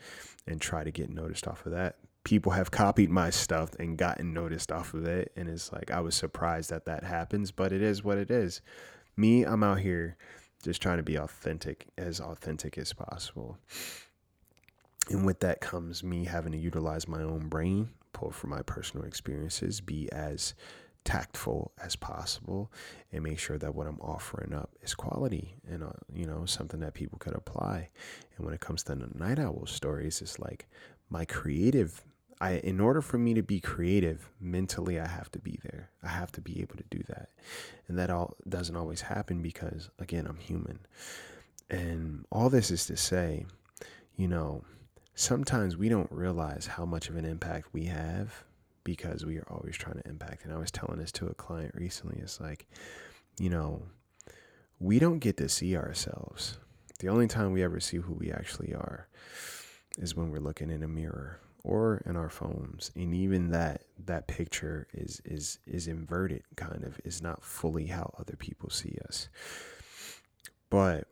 and 0.47 0.61
try 0.61 0.83
to 0.83 0.91
get 0.91 1.09
noticed 1.09 1.47
off 1.47 1.65
of 1.65 1.71
that. 1.71 1.95
People 2.23 2.51
have 2.51 2.71
copied 2.71 3.09
my 3.09 3.29
stuff 3.29 3.73
and 3.79 3.97
gotten 3.97 4.33
noticed 4.33 4.71
off 4.71 4.93
of 4.93 5.05
it 5.05 5.31
and 5.35 5.49
it's 5.49 5.71
like 5.71 5.89
i 5.91 5.99
was 5.99 6.15
surprised 6.15 6.69
that 6.69 6.85
that 6.85 7.03
happens 7.03 7.51
but 7.51 7.71
it 7.71 7.81
is 7.81 8.03
what 8.03 8.17
it 8.17 8.29
is. 8.29 8.61
Me 9.17 9.43
i'm 9.43 9.63
out 9.63 9.79
here 9.79 10.17
just 10.63 10.81
trying 10.81 10.97
to 10.97 11.03
be 11.03 11.17
authentic 11.17 11.87
as 11.97 12.19
authentic 12.19 12.77
as 12.77 12.93
possible. 12.93 13.57
And 15.09 15.25
with 15.25 15.39
that 15.39 15.61
comes 15.61 16.03
me 16.03 16.25
having 16.25 16.51
to 16.51 16.57
utilize 16.57 17.07
my 17.07 17.21
own 17.21 17.47
brain 17.47 17.89
pull 18.11 18.31
from 18.31 18.49
my 18.49 18.61
personal 18.63 19.05
experiences 19.05 19.81
be 19.81 20.11
as 20.11 20.53
tactful 21.05 21.71
as 21.83 21.95
possible 21.95 22.71
and 23.11 23.23
make 23.23 23.39
sure 23.39 23.57
that 23.57 23.73
what 23.73 23.87
I'm 23.87 23.99
offering 23.99 24.53
up 24.53 24.71
is 24.81 24.93
quality 24.93 25.55
and 25.67 25.83
uh, 25.83 25.91
you 26.13 26.25
know 26.25 26.45
something 26.45 26.79
that 26.81 26.93
people 26.93 27.17
could 27.17 27.35
apply. 27.35 27.89
And 28.35 28.45
when 28.45 28.53
it 28.53 28.61
comes 28.61 28.83
to 28.83 28.95
the 28.95 29.09
night 29.15 29.39
owl 29.39 29.65
stories, 29.65 30.21
it's 30.21 30.39
like 30.39 30.67
my 31.09 31.25
creative 31.25 32.03
I 32.41 32.53
in 32.57 32.79
order 32.79 33.01
for 33.01 33.17
me 33.17 33.33
to 33.33 33.43
be 33.43 33.59
creative 33.59 34.29
mentally 34.39 34.99
I 34.99 35.07
have 35.07 35.31
to 35.31 35.39
be 35.39 35.59
there. 35.63 35.89
I 36.03 36.07
have 36.07 36.31
to 36.33 36.41
be 36.41 36.61
able 36.61 36.75
to 36.75 36.85
do 36.89 37.03
that. 37.07 37.29
And 37.87 37.97
that 37.97 38.09
all 38.09 38.35
doesn't 38.47 38.75
always 38.75 39.01
happen 39.01 39.41
because 39.41 39.89
again, 39.99 40.27
I'm 40.27 40.37
human. 40.37 40.79
And 41.69 42.25
all 42.31 42.49
this 42.49 42.71
is 42.71 42.85
to 42.87 42.97
say, 42.97 43.45
you 44.15 44.27
know, 44.27 44.63
sometimes 45.15 45.77
we 45.77 45.89
don't 45.89 46.11
realize 46.11 46.65
how 46.65 46.85
much 46.85 47.09
of 47.09 47.15
an 47.15 47.25
impact 47.25 47.67
we 47.73 47.85
have 47.85 48.45
because 48.89 49.23
we 49.23 49.37
are 49.37 49.47
always 49.51 49.77
trying 49.77 50.01
to 50.01 50.09
impact. 50.09 50.43
And 50.43 50.51
I 50.51 50.57
was 50.57 50.71
telling 50.71 50.97
this 50.97 51.11
to 51.11 51.27
a 51.27 51.35
client 51.35 51.75
recently. 51.75 52.17
It's 52.19 52.39
like, 52.39 52.65
you 53.37 53.47
know, 53.47 53.83
we 54.79 54.97
don't 54.97 55.19
get 55.19 55.37
to 55.37 55.47
see 55.47 55.77
ourselves. 55.77 56.57
The 56.97 57.09
only 57.09 57.27
time 57.27 57.51
we 57.51 57.63
ever 57.63 57.79
see 57.79 57.97
who 57.97 58.13
we 58.13 58.31
actually 58.31 58.73
are 58.73 59.07
is 59.99 60.15
when 60.15 60.31
we're 60.31 60.39
looking 60.39 60.71
in 60.71 60.81
a 60.81 60.87
mirror 60.87 61.39
or 61.63 62.01
in 62.07 62.15
our 62.15 62.31
phones 62.31 62.89
and 62.95 63.13
even 63.13 63.51
that 63.51 63.81
that 64.05 64.27
picture 64.27 64.87
is 64.93 65.21
is 65.25 65.59
is 65.67 65.89
inverted 65.89 66.41
kind 66.55 66.85
of 66.85 67.01
is 67.03 67.21
not 67.21 67.43
fully 67.43 67.87
how 67.87 68.13
other 68.17 68.37
people 68.37 68.69
see 68.69 68.97
us 69.09 69.27
but 70.69 71.05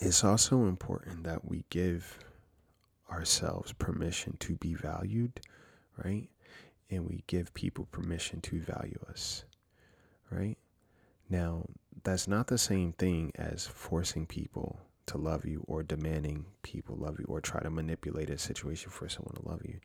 it's 0.00 0.22
also 0.22 0.62
important 0.66 1.24
that 1.24 1.44
we 1.44 1.64
give 1.70 2.20
ourselves 3.10 3.72
permission 3.72 4.36
to 4.38 4.54
be 4.54 4.74
valued 4.74 5.40
right? 6.04 6.28
And 6.90 7.06
we 7.06 7.24
give 7.26 7.52
people 7.54 7.86
permission 7.90 8.40
to 8.42 8.60
value 8.60 8.98
us 9.10 9.44
right? 10.30 10.56
Now 11.28 11.66
that's 12.04 12.28
not 12.28 12.46
the 12.46 12.58
same 12.58 12.92
thing 12.92 13.32
as 13.34 13.66
forcing 13.66 14.26
people 14.26 14.80
to 15.06 15.18
love 15.18 15.44
you 15.44 15.64
or 15.66 15.82
demanding 15.82 16.44
people 16.62 16.96
love 16.96 17.18
you 17.18 17.26
or 17.28 17.40
try 17.40 17.60
to 17.60 17.70
manipulate 17.70 18.30
a 18.30 18.38
situation 18.38 18.90
for 18.90 19.08
someone 19.08 19.34
to 19.36 19.48
love 19.48 19.62
you. 19.64 19.80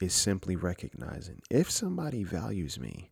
Is 0.00 0.14
simply 0.14 0.54
recognizing 0.54 1.42
if 1.50 1.70
somebody 1.70 2.22
values 2.22 2.78
me, 2.78 3.10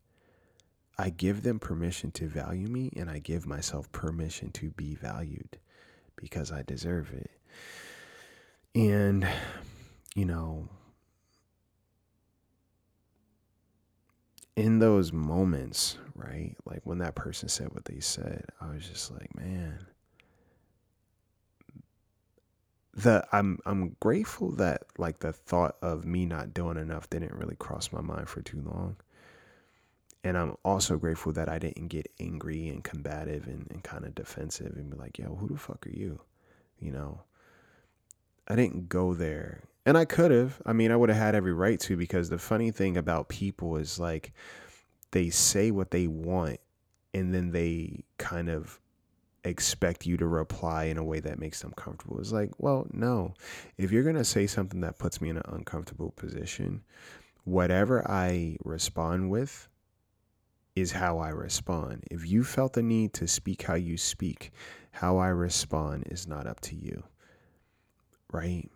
I 0.97 1.11
give 1.11 1.43
them 1.43 1.59
permission 1.59 2.13
to 2.13 2.29
value 2.29 2.69
me 2.69 2.93
and 2.97 3.11
I 3.11 3.19
give 3.19 3.45
myself 3.45 3.91
permission 3.91 4.53
to 4.53 4.71
be 4.71 4.95
valued 4.95 5.59
because 6.15 6.53
I 6.53 6.63
deserve 6.63 7.13
it. 7.13 7.31
And, 8.77 9.27
you 10.15 10.27
know, 10.27 10.69
in 14.57 14.79
those 14.79 15.13
moments, 15.13 15.99
right? 16.15 16.57
Like 16.65 16.81
when 16.85 16.99
that 16.99 17.15
person 17.15 17.49
said 17.49 17.73
what 17.73 17.85
they 17.85 18.01
said, 18.01 18.47
I 18.61 18.71
was 18.71 18.89
just 18.89 19.13
like, 19.13 19.35
man, 19.37 19.87
the 22.95 23.27
I'm 23.33 23.59
I'm 23.67 23.97
grateful 24.01 24.53
that 24.53 24.85
like 24.97 25.21
the 25.21 25.33
thought 25.33 25.77
of 25.83 26.07
me 26.07 26.25
not 26.25 26.55
doing 26.55 26.79
enough 26.79 27.11
didn't 27.11 27.35
really 27.35 27.57
cross 27.57 27.93
my 27.93 28.01
mind 28.01 28.29
for 28.29 28.41
too 28.41 28.63
long. 28.65 28.97
And 30.25 30.37
I'm 30.37 30.57
also 30.65 30.97
grateful 30.97 31.33
that 31.35 31.49
I 31.49 31.59
didn't 31.59 31.89
get 31.89 32.11
angry 32.19 32.69
and 32.69 32.83
combative 32.83 33.47
and, 33.47 33.69
and 33.71 33.85
kind 33.85 34.05
of 34.05 34.15
defensive 34.15 34.75
and 34.77 34.91
be 34.91 34.97
like, 34.97 35.19
yo, 35.19 35.37
who 35.37 35.47
the 35.49 35.59
fuck 35.59 35.87
are 35.87 35.91
you? 35.91 36.21
You 36.81 36.91
know, 36.91 37.21
I 38.49 38.57
didn't 38.57 38.89
go 38.89 39.15
there. 39.15 39.63
And 39.87 39.97
I 39.97 40.05
could 40.05 40.33
have. 40.33 40.61
I 40.67 40.73
mean, 40.73 40.91
I 40.91 40.97
would 40.97 41.09
have 41.09 41.19
had 41.19 41.35
every 41.37 41.53
right 41.53 41.79
to 41.81 41.97
because 41.97 42.29
the 42.29 42.39
funny 42.39 42.73
thing 42.73 42.97
about 42.97 43.29
people 43.29 43.77
is 43.77 44.01
like 44.01 44.33
they 45.13 45.31
say 45.31 45.71
what 45.71 45.93
they 45.93 46.09
want 46.09 46.59
and 47.15 47.33
then 47.33 47.53
they 47.53 48.05
kind 48.19 48.49
of 48.49 48.81
expect 49.45 50.05
you 50.05 50.17
to 50.17 50.27
reply 50.27 50.85
in 50.85 50.99
a 50.99 51.05
way 51.05 51.21
that 51.21 51.39
makes 51.39 51.63
them 51.63 51.73
comfortable. 51.77 52.19
It's 52.19 52.33
like, 52.33 52.51
well, 52.59 52.89
no. 52.93 53.35
If 53.79 53.93
you're 53.93 54.03
going 54.03 54.17
to 54.17 54.25
say 54.25 54.49
something 54.49 54.81
that 54.81 54.99
puts 54.99 55.21
me 55.21 55.29
in 55.29 55.37
an 55.37 55.45
uncomfortable 55.47 56.11
position, 56.11 56.83
whatever 57.45 58.05
I 58.11 58.57
respond 58.65 59.31
with 59.31 59.69
is 60.75 60.93
how 60.93 61.19
I 61.19 61.29
respond. 61.29 62.05
If 62.11 62.29
you 62.29 62.43
felt 62.43 62.73
the 62.73 62.83
need 62.83 63.15
to 63.15 63.29
speak 63.29 63.63
how 63.63 63.75
you 63.75 63.97
speak, 63.97 64.51
how 64.91 65.17
I 65.19 65.29
respond 65.29 66.09
is 66.11 66.27
not 66.27 66.49
up 66.49 66.61
to 66.63 66.75
you. 66.75 67.05
Right? 68.33 68.69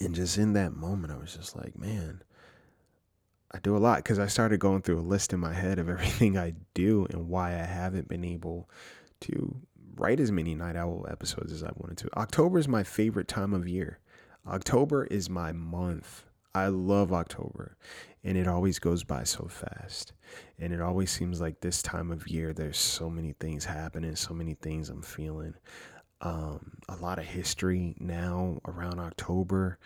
And 0.00 0.14
just 0.14 0.38
in 0.38 0.52
that 0.54 0.74
moment, 0.74 1.12
I 1.12 1.16
was 1.16 1.34
just 1.34 1.56
like, 1.56 1.78
man, 1.78 2.22
I 3.52 3.58
do 3.60 3.76
a 3.76 3.78
lot 3.78 3.98
because 3.98 4.18
I 4.18 4.26
started 4.26 4.58
going 4.58 4.82
through 4.82 4.98
a 4.98 5.02
list 5.02 5.32
in 5.32 5.40
my 5.40 5.52
head 5.52 5.78
of 5.78 5.88
everything 5.88 6.36
I 6.36 6.54
do 6.74 7.06
and 7.10 7.28
why 7.28 7.52
I 7.52 7.64
haven't 7.64 8.08
been 8.08 8.24
able 8.24 8.68
to 9.22 9.56
write 9.96 10.20
as 10.20 10.32
many 10.32 10.54
Night 10.54 10.76
Owl 10.76 11.06
episodes 11.08 11.52
as 11.52 11.62
I 11.62 11.70
wanted 11.76 11.98
to. 11.98 12.18
October 12.18 12.58
is 12.58 12.68
my 12.68 12.82
favorite 12.82 13.28
time 13.28 13.54
of 13.54 13.68
year. 13.68 14.00
October 14.46 15.04
is 15.04 15.30
my 15.30 15.52
month. 15.52 16.24
I 16.56 16.68
love 16.68 17.12
October, 17.12 17.76
and 18.22 18.38
it 18.38 18.46
always 18.46 18.78
goes 18.78 19.02
by 19.02 19.24
so 19.24 19.48
fast. 19.48 20.12
And 20.58 20.72
it 20.72 20.80
always 20.80 21.10
seems 21.10 21.40
like 21.40 21.60
this 21.60 21.82
time 21.82 22.12
of 22.12 22.28
year, 22.28 22.52
there's 22.52 22.78
so 22.78 23.10
many 23.10 23.32
things 23.32 23.64
happening, 23.64 24.14
so 24.14 24.34
many 24.34 24.54
things 24.54 24.88
I'm 24.88 25.02
feeling. 25.02 25.54
Um, 26.24 26.78
a 26.88 26.96
lot 26.96 27.18
of 27.18 27.26
history 27.26 27.94
now 28.00 28.58
around 28.66 28.98
October, 28.98 29.78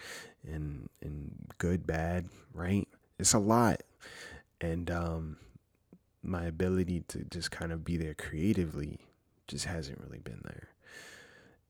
and 0.46 0.88
and 1.02 1.32
good, 1.58 1.86
bad, 1.86 2.28
right? 2.54 2.86
It's 3.18 3.34
a 3.34 3.38
lot, 3.40 3.82
and 4.60 4.90
um, 4.90 5.36
my 6.22 6.44
ability 6.44 7.02
to 7.08 7.24
just 7.24 7.50
kind 7.50 7.72
of 7.72 7.84
be 7.84 7.96
there 7.96 8.14
creatively 8.14 9.00
just 9.48 9.64
hasn't 9.64 10.00
really 10.00 10.20
been 10.20 10.40
there. 10.44 10.68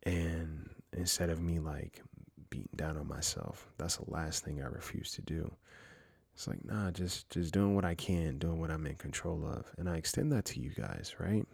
And 0.02 0.68
instead 0.92 1.30
of 1.30 1.40
me 1.40 1.58
like 1.58 2.02
beating 2.50 2.68
down 2.76 2.96
on 2.96 3.08
myself, 3.08 3.68
that's 3.78 3.96
the 3.96 4.10
last 4.10 4.44
thing 4.44 4.62
I 4.62 4.66
refuse 4.66 5.12
to 5.12 5.22
do. 5.22 5.50
It's 6.34 6.46
like, 6.46 6.64
nah, 6.64 6.90
just 6.90 7.30
just 7.30 7.52
doing 7.52 7.74
what 7.74 7.84
I 7.84 7.94
can, 7.94 8.38
doing 8.38 8.60
what 8.60 8.70
I'm 8.70 8.86
in 8.86 8.96
control 8.96 9.44
of. 9.46 9.66
And 9.78 9.88
I 9.88 9.96
extend 9.96 10.30
that 10.32 10.44
to 10.46 10.60
you 10.60 10.70
guys, 10.70 11.14
right? 11.18 11.46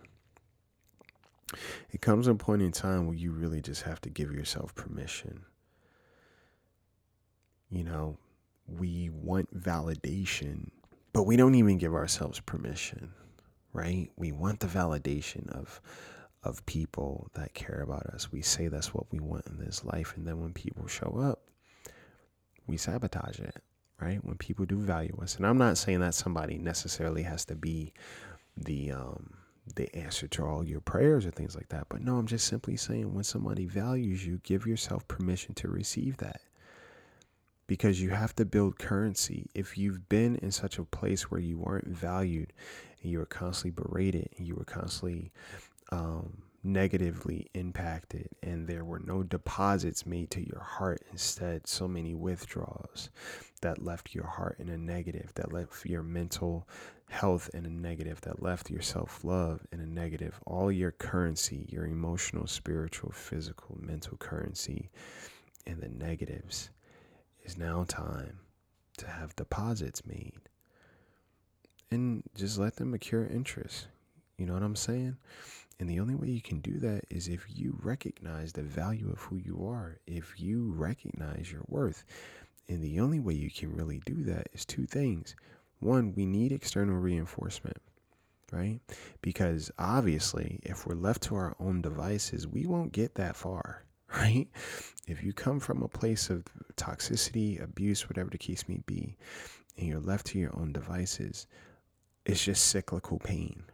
It 1.90 2.00
comes 2.00 2.26
a 2.26 2.34
point 2.34 2.62
in 2.62 2.72
time 2.72 3.06
where 3.06 3.16
you 3.16 3.32
really 3.32 3.60
just 3.60 3.82
have 3.82 4.00
to 4.02 4.10
give 4.10 4.32
yourself 4.32 4.74
permission. 4.74 5.44
You 7.70 7.84
know, 7.84 8.18
we 8.66 9.10
want 9.10 9.58
validation, 9.58 10.70
but 11.12 11.24
we 11.24 11.36
don't 11.36 11.54
even 11.54 11.78
give 11.78 11.94
ourselves 11.94 12.40
permission, 12.40 13.12
right? 13.72 14.10
We 14.16 14.32
want 14.32 14.60
the 14.60 14.66
validation 14.66 15.48
of 15.50 15.80
of 16.44 16.64
people 16.66 17.30
that 17.34 17.54
care 17.54 17.80
about 17.80 18.06
us. 18.06 18.30
We 18.30 18.42
say 18.42 18.68
that's 18.68 18.92
what 18.92 19.10
we 19.10 19.18
want 19.18 19.46
in 19.46 19.58
this 19.58 19.84
life. 19.84 20.14
And 20.16 20.26
then 20.26 20.40
when 20.40 20.52
people 20.52 20.86
show 20.86 21.18
up, 21.18 21.40
we 22.66 22.76
sabotage 22.76 23.40
it, 23.40 23.56
right? 24.00 24.22
When 24.22 24.36
people 24.36 24.66
do 24.66 24.76
value 24.76 25.18
us. 25.22 25.36
And 25.36 25.46
I'm 25.46 25.58
not 25.58 25.78
saying 25.78 26.00
that 26.00 26.14
somebody 26.14 26.58
necessarily 26.58 27.22
has 27.22 27.46
to 27.46 27.54
be 27.54 27.94
the, 28.56 28.92
um, 28.92 29.34
the 29.74 29.94
answer 29.94 30.28
to 30.28 30.44
all 30.44 30.64
your 30.64 30.80
prayers 30.80 31.24
or 31.26 31.30
things 31.30 31.54
like 31.54 31.68
that. 31.68 31.86
But 31.88 32.02
no, 32.02 32.16
I'm 32.16 32.26
just 32.26 32.46
simply 32.46 32.76
saying 32.76 33.14
when 33.14 33.24
somebody 33.24 33.66
values 33.66 34.26
you, 34.26 34.40
give 34.42 34.66
yourself 34.66 35.06
permission 35.08 35.54
to 35.54 35.68
receive 35.68 36.18
that. 36.18 36.40
Because 37.66 38.00
you 38.00 38.10
have 38.10 38.36
to 38.36 38.44
build 38.44 38.78
currency. 38.78 39.46
If 39.54 39.78
you've 39.78 40.08
been 40.08 40.36
in 40.36 40.50
such 40.50 40.78
a 40.78 40.84
place 40.84 41.30
where 41.30 41.40
you 41.40 41.58
weren't 41.58 41.88
valued 41.88 42.52
and 43.02 43.10
you 43.10 43.18
were 43.18 43.26
constantly 43.26 43.82
berated 43.82 44.28
and 44.36 44.46
you 44.46 44.54
were 44.54 44.64
constantly 44.64 45.32
um, 45.90 46.42
negatively 46.64 47.46
impacted 47.54 48.28
and 48.42 48.66
there 48.66 48.84
were 48.84 48.98
no 48.98 49.22
deposits 49.22 50.06
made 50.06 50.30
to 50.30 50.46
your 50.46 50.62
heart 50.62 51.02
instead 51.12 51.66
so 51.66 51.86
many 51.86 52.14
withdrawals 52.14 53.10
that 53.64 53.82
left 53.82 54.14
your 54.14 54.26
heart 54.26 54.56
in 54.58 54.68
a 54.68 54.76
negative 54.76 55.32
that 55.36 55.50
left 55.50 55.86
your 55.86 56.02
mental 56.02 56.68
health 57.08 57.48
in 57.54 57.64
a 57.64 57.70
negative 57.70 58.20
that 58.20 58.42
left 58.42 58.70
your 58.70 58.82
self-love 58.82 59.66
in 59.72 59.80
a 59.80 59.86
negative. 59.86 60.38
All 60.44 60.70
your 60.70 60.90
currency 60.90 61.66
your 61.70 61.86
emotional 61.86 62.46
spiritual 62.46 63.10
physical 63.10 63.78
mental 63.80 64.18
currency 64.18 64.90
in 65.66 65.80
the 65.80 65.88
negatives 65.88 66.68
is 67.44 67.56
now 67.56 67.84
time 67.88 68.38
to 68.98 69.06
have 69.06 69.34
deposits 69.34 70.04
made 70.04 70.40
and 71.90 72.22
just 72.36 72.58
let 72.58 72.76
them 72.76 72.92
accrue 72.92 73.26
interest. 73.32 73.86
You 74.36 74.44
know 74.44 74.52
what 74.52 74.62
i'm 74.62 74.76
saying? 74.76 75.16
And 75.80 75.88
the 75.88 76.00
only 76.00 76.14
way 76.14 76.28
you 76.28 76.42
can 76.42 76.60
do 76.60 76.78
that 76.80 77.04
is 77.10 77.28
if 77.28 77.46
you 77.48 77.78
recognize 77.82 78.52
the 78.52 78.62
value 78.62 79.10
of 79.10 79.20
who 79.20 79.36
you 79.36 79.66
are, 79.66 79.98
if 80.06 80.38
you 80.38 80.72
recognize 80.76 81.50
your 81.50 81.62
worth. 81.66 82.04
And 82.68 82.82
the 82.82 83.00
only 83.00 83.20
way 83.20 83.34
you 83.34 83.50
can 83.50 83.74
really 83.74 84.00
do 84.06 84.22
that 84.24 84.48
is 84.52 84.64
two 84.64 84.86
things. 84.86 85.36
One, 85.80 86.14
we 86.14 86.26
need 86.26 86.52
external 86.52 86.96
reinforcement, 86.96 87.78
right? 88.52 88.80
Because 89.22 89.70
obviously, 89.78 90.60
if 90.62 90.86
we're 90.86 90.94
left 90.94 91.22
to 91.24 91.34
our 91.36 91.56
own 91.60 91.82
devices, 91.82 92.46
we 92.48 92.66
won't 92.66 92.92
get 92.92 93.16
that 93.16 93.36
far, 93.36 93.84
right? 94.16 94.48
If 95.06 95.22
you 95.22 95.32
come 95.32 95.60
from 95.60 95.82
a 95.82 95.88
place 95.88 96.30
of 96.30 96.44
toxicity, 96.76 97.62
abuse, 97.62 98.08
whatever 98.08 98.30
the 98.30 98.38
case 98.38 98.68
may 98.68 98.78
be, 98.86 99.16
and 99.76 99.86
you're 99.88 100.00
left 100.00 100.26
to 100.28 100.38
your 100.38 100.56
own 100.58 100.72
devices, 100.72 101.46
it's 102.24 102.44
just 102.44 102.66
cyclical 102.66 103.18
pain, 103.18 103.64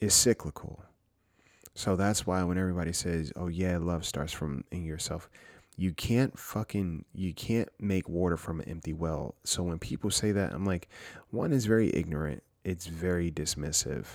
It's 0.00 0.14
cyclical. 0.14 0.84
So 1.74 1.96
that's 1.96 2.26
why 2.26 2.42
when 2.44 2.58
everybody 2.58 2.92
says, 2.92 3.32
"Oh 3.36 3.48
yeah, 3.48 3.78
love 3.78 4.04
starts 4.04 4.32
from 4.32 4.64
in 4.70 4.84
yourself," 4.84 5.30
You 5.76 5.92
can't 5.92 6.38
fucking 6.38 7.04
you 7.14 7.32
can't 7.32 7.68
make 7.80 8.08
water 8.08 8.36
from 8.36 8.60
an 8.60 8.68
empty 8.68 8.92
well. 8.92 9.34
So 9.44 9.62
when 9.62 9.78
people 9.78 10.10
say 10.10 10.32
that, 10.32 10.52
I'm 10.52 10.64
like, 10.64 10.88
one 11.30 11.52
is 11.52 11.66
very 11.66 11.94
ignorant. 11.94 12.42
It's 12.64 12.86
very 12.86 13.30
dismissive. 13.30 14.06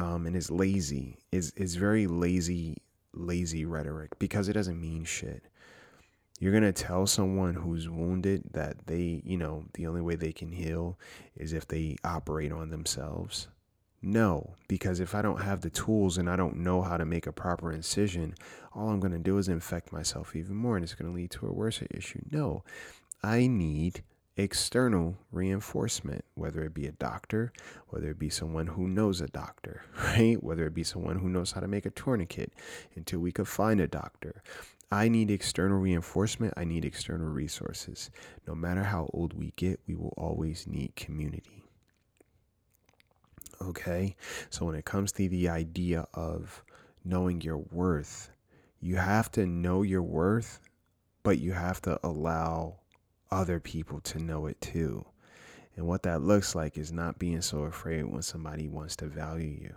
Um, 0.00 0.26
and 0.26 0.36
it's 0.36 0.50
lazy. 0.50 1.18
Is 1.32 1.52
is 1.56 1.76
very 1.76 2.06
lazy, 2.06 2.78
lazy 3.12 3.64
rhetoric 3.64 4.18
because 4.18 4.48
it 4.48 4.52
doesn't 4.52 4.80
mean 4.80 5.04
shit. 5.04 5.44
You're 6.40 6.52
gonna 6.52 6.72
tell 6.72 7.06
someone 7.06 7.54
who's 7.54 7.88
wounded 7.88 8.44
that 8.52 8.86
they, 8.86 9.22
you 9.24 9.38
know, 9.38 9.64
the 9.74 9.86
only 9.86 10.02
way 10.02 10.16
they 10.16 10.32
can 10.32 10.52
heal 10.52 10.98
is 11.36 11.52
if 11.52 11.66
they 11.66 11.96
operate 12.04 12.52
on 12.52 12.70
themselves. 12.70 13.48
No, 14.06 14.52
because 14.68 15.00
if 15.00 15.14
I 15.14 15.22
don't 15.22 15.40
have 15.40 15.62
the 15.62 15.70
tools 15.70 16.18
and 16.18 16.28
I 16.28 16.36
don't 16.36 16.58
know 16.58 16.82
how 16.82 16.98
to 16.98 17.06
make 17.06 17.26
a 17.26 17.32
proper 17.32 17.72
incision, 17.72 18.34
all 18.74 18.90
I'm 18.90 19.00
going 19.00 19.14
to 19.14 19.18
do 19.18 19.38
is 19.38 19.48
infect 19.48 19.94
myself 19.94 20.36
even 20.36 20.56
more 20.56 20.76
and 20.76 20.84
it's 20.84 20.92
going 20.92 21.10
to 21.10 21.16
lead 21.16 21.30
to 21.30 21.46
a 21.46 21.52
worse 21.54 21.80
issue. 21.90 22.20
No, 22.30 22.64
I 23.22 23.46
need 23.46 24.02
external 24.36 25.16
reinforcement, 25.32 26.22
whether 26.34 26.62
it 26.64 26.74
be 26.74 26.86
a 26.86 26.92
doctor, 26.92 27.50
whether 27.88 28.10
it 28.10 28.18
be 28.18 28.28
someone 28.28 28.66
who 28.66 28.88
knows 28.88 29.22
a 29.22 29.26
doctor, 29.26 29.86
right? 29.96 30.36
Whether 30.44 30.66
it 30.66 30.74
be 30.74 30.84
someone 30.84 31.20
who 31.20 31.30
knows 31.30 31.52
how 31.52 31.62
to 31.62 31.68
make 31.68 31.86
a 31.86 31.90
tourniquet 31.90 32.52
until 32.94 33.20
we 33.20 33.32
could 33.32 33.48
find 33.48 33.80
a 33.80 33.88
doctor. 33.88 34.42
I 34.92 35.08
need 35.08 35.30
external 35.30 35.78
reinforcement. 35.78 36.52
I 36.58 36.64
need 36.64 36.84
external 36.84 37.28
resources. 37.28 38.10
No 38.46 38.54
matter 38.54 38.82
how 38.82 39.08
old 39.14 39.32
we 39.32 39.54
get, 39.56 39.80
we 39.86 39.94
will 39.94 40.12
always 40.18 40.66
need 40.66 40.94
community. 40.94 41.63
Okay. 43.68 44.16
So 44.50 44.66
when 44.66 44.74
it 44.74 44.84
comes 44.84 45.12
to 45.12 45.28
the 45.28 45.48
idea 45.48 46.06
of 46.12 46.62
knowing 47.04 47.40
your 47.40 47.58
worth, 47.58 48.30
you 48.80 48.96
have 48.96 49.30
to 49.32 49.46
know 49.46 49.82
your 49.82 50.02
worth, 50.02 50.60
but 51.22 51.38
you 51.38 51.52
have 51.52 51.80
to 51.82 51.98
allow 52.02 52.80
other 53.30 53.60
people 53.60 54.00
to 54.00 54.18
know 54.18 54.46
it 54.46 54.60
too. 54.60 55.06
And 55.76 55.86
what 55.86 56.02
that 56.02 56.22
looks 56.22 56.54
like 56.54 56.76
is 56.76 56.92
not 56.92 57.18
being 57.18 57.40
so 57.40 57.62
afraid 57.62 58.04
when 58.04 58.22
somebody 58.22 58.68
wants 58.68 58.96
to 58.96 59.06
value 59.06 59.58
you. 59.60 59.74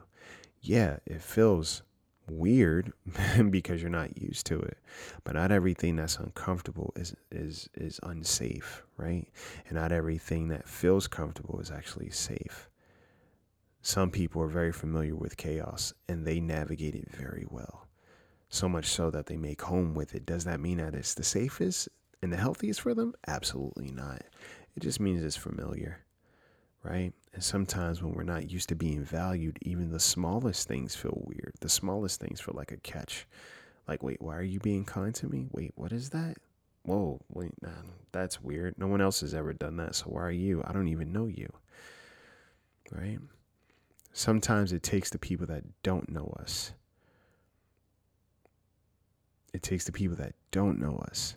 Yeah, 0.61 0.97
it 1.05 1.21
feels 1.21 1.81
weird 2.29 2.91
because 3.49 3.81
you're 3.81 3.89
not 3.89 4.21
used 4.21 4.45
to 4.47 4.59
it. 4.59 4.77
But 5.23 5.35
not 5.35 5.51
everything 5.51 5.95
that's 5.95 6.17
uncomfortable 6.17 6.93
is 6.97 7.15
is 7.31 7.69
is 7.73 7.99
unsafe, 8.03 8.83
right? 8.97 9.27
And 9.67 9.77
not 9.77 9.91
everything 9.91 10.49
that 10.49 10.67
feels 10.67 11.07
comfortable 11.07 11.59
is 11.61 11.71
actually 11.71 12.09
safe 12.09 12.66
some 13.87 14.11
people 14.11 14.41
are 14.41 14.49
very 14.49 14.73
familiar 14.73 15.15
with 15.15 15.37
chaos 15.37 15.93
and 16.09 16.27
they 16.27 16.41
navigate 16.41 16.93
it 16.93 17.09
very 17.09 17.45
well. 17.49 17.87
So 18.49 18.67
much 18.67 18.87
so 18.87 19.09
that 19.11 19.27
they 19.27 19.37
make 19.37 19.61
home 19.61 19.93
with 19.93 20.13
it. 20.13 20.25
Does 20.25 20.43
that 20.43 20.59
mean 20.59 20.79
that 20.79 20.93
it's 20.93 21.13
the 21.13 21.23
safest 21.23 21.87
and 22.21 22.33
the 22.33 22.35
healthiest 22.35 22.81
for 22.81 22.93
them? 22.93 23.13
Absolutely 23.29 23.91
not. 23.91 24.23
It 24.75 24.81
just 24.83 24.99
means 24.99 25.23
it's 25.23 25.37
familiar, 25.37 26.01
right? 26.83 27.13
And 27.33 27.41
sometimes 27.41 28.03
when 28.03 28.11
we're 28.11 28.23
not 28.23 28.51
used 28.51 28.67
to 28.69 28.75
being 28.75 29.05
valued, 29.05 29.57
even 29.61 29.89
the 29.89 30.01
smallest 30.01 30.67
things 30.67 30.93
feel 30.93 31.23
weird. 31.25 31.53
The 31.61 31.69
smallest 31.69 32.19
things 32.19 32.41
feel 32.41 32.55
like 32.57 32.73
a 32.73 32.77
catch. 32.77 33.25
Like, 33.87 34.03
wait, 34.03 34.21
why 34.21 34.35
are 34.35 34.43
you 34.43 34.59
being 34.59 34.83
kind 34.83 35.15
to 35.15 35.29
me? 35.29 35.47
Wait, 35.53 35.71
what 35.75 35.93
is 35.93 36.09
that? 36.09 36.35
Whoa, 36.83 37.21
wait, 37.29 37.53
nah, 37.61 37.69
that's 38.11 38.41
weird. 38.41 38.77
No 38.77 38.87
one 38.87 38.99
else 38.99 39.21
has 39.21 39.33
ever 39.33 39.53
done 39.53 39.77
that. 39.77 39.95
So 39.95 40.07
why 40.07 40.23
are 40.23 40.29
you? 40.29 40.61
I 40.67 40.73
don't 40.73 40.89
even 40.89 41.13
know 41.13 41.27
you. 41.27 41.47
Right? 42.91 43.19
Sometimes 44.17 44.73
it 44.73 44.81
takes 44.81 45.11
the 45.11 45.19
people 45.19 45.45
that 45.45 45.63
don't 45.83 46.09
know 46.09 46.35
us. 46.39 46.73
It 49.53 49.61
takes 49.61 49.85
the 49.85 49.91
people 49.91 50.17
that 50.17 50.33
don't 50.49 50.79
know 50.79 50.95
us 51.07 51.35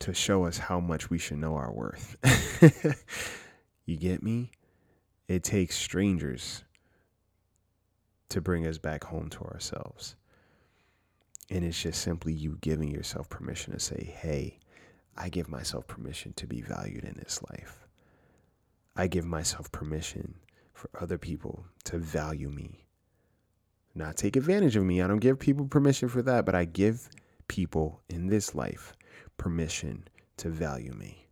to 0.00 0.12
show 0.12 0.44
us 0.44 0.58
how 0.58 0.80
much 0.80 1.08
we 1.08 1.16
should 1.16 1.38
know 1.38 1.54
our 1.54 1.72
worth. 1.72 2.16
you 3.86 3.96
get 3.96 4.22
me? 4.22 4.50
It 5.26 5.42
takes 5.42 5.76
strangers 5.76 6.62
to 8.28 8.42
bring 8.42 8.66
us 8.66 8.76
back 8.76 9.04
home 9.04 9.30
to 9.30 9.44
ourselves. 9.44 10.16
And 11.48 11.64
it's 11.64 11.80
just 11.80 12.02
simply 12.02 12.34
you 12.34 12.58
giving 12.60 12.90
yourself 12.90 13.30
permission 13.30 13.72
to 13.72 13.80
say, 13.80 14.14
hey, 14.20 14.58
I 15.16 15.30
give 15.30 15.48
myself 15.48 15.86
permission 15.86 16.34
to 16.34 16.46
be 16.46 16.60
valued 16.60 17.04
in 17.04 17.14
this 17.14 17.40
life. 17.50 17.88
I 18.94 19.06
give 19.06 19.24
myself 19.24 19.72
permission 19.72 20.34
for 20.74 20.90
other 21.00 21.16
people 21.16 21.64
to 21.84 21.98
value 21.98 22.50
me, 22.50 22.84
not 23.94 24.16
take 24.16 24.36
advantage 24.36 24.76
of 24.76 24.84
me. 24.84 25.00
I 25.00 25.06
don't 25.06 25.18
give 25.18 25.38
people 25.38 25.66
permission 25.66 26.08
for 26.08 26.20
that, 26.22 26.44
but 26.44 26.54
I 26.54 26.66
give 26.66 27.08
people 27.48 28.02
in 28.08 28.26
this 28.26 28.54
life 28.54 28.92
permission 29.36 30.06
to 30.38 30.50
value 30.50 30.92
me. 30.92 31.28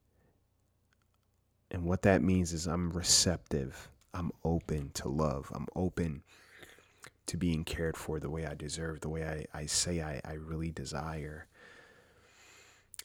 And 1.70 1.84
what 1.84 2.02
that 2.02 2.22
means 2.22 2.52
is 2.52 2.66
I'm 2.66 2.90
receptive, 2.90 3.90
I'm 4.14 4.30
open 4.44 4.90
to 4.94 5.08
love, 5.08 5.50
I'm 5.54 5.66
open 5.74 6.22
to 7.26 7.36
being 7.36 7.64
cared 7.64 7.96
for 7.96 8.20
the 8.20 8.30
way 8.30 8.46
I 8.46 8.54
deserve, 8.54 9.00
the 9.00 9.08
way 9.08 9.24
I, 9.24 9.58
I 9.58 9.66
say 9.66 10.02
I, 10.02 10.20
I 10.24 10.34
really 10.34 10.70
desire. 10.70 11.46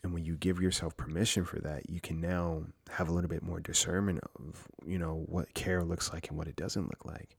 And 0.04 0.14
when 0.14 0.26
you 0.26 0.36
give 0.36 0.62
yourself 0.62 0.96
permission 0.96 1.44
for 1.44 1.60
that, 1.60 1.90
you 1.90 2.00
can 2.00 2.22
now 2.22 2.64
have 2.90 3.10
a 3.10 3.14
little 3.14 3.30
bit 3.30 3.44
more 3.44 3.60
discernment 3.60 4.20
of, 4.36 4.68
you 4.86 4.98
know, 4.98 5.24
what 5.28 5.54
care 5.54 5.84
looks 5.84 6.14
like 6.14 6.30
and 6.30 6.38
what 6.38 6.48
it 6.48 6.56
doesn't 6.56 6.88
look 6.88 7.06
like. 7.06 7.38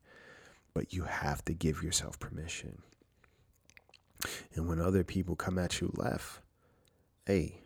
But 0.75 0.93
you 0.93 1.05
have 1.05 1.45
to 1.47 1.55
give 1.55 1.83
yourself 1.83 2.19
permission. 2.19 2.83
And 4.55 4.67
when 4.67 4.81
other 4.81 5.05
people 5.05 5.37
come 5.37 5.59
at 5.59 5.81
you 5.81 5.93
left, 5.97 6.41
hey, 7.27 7.61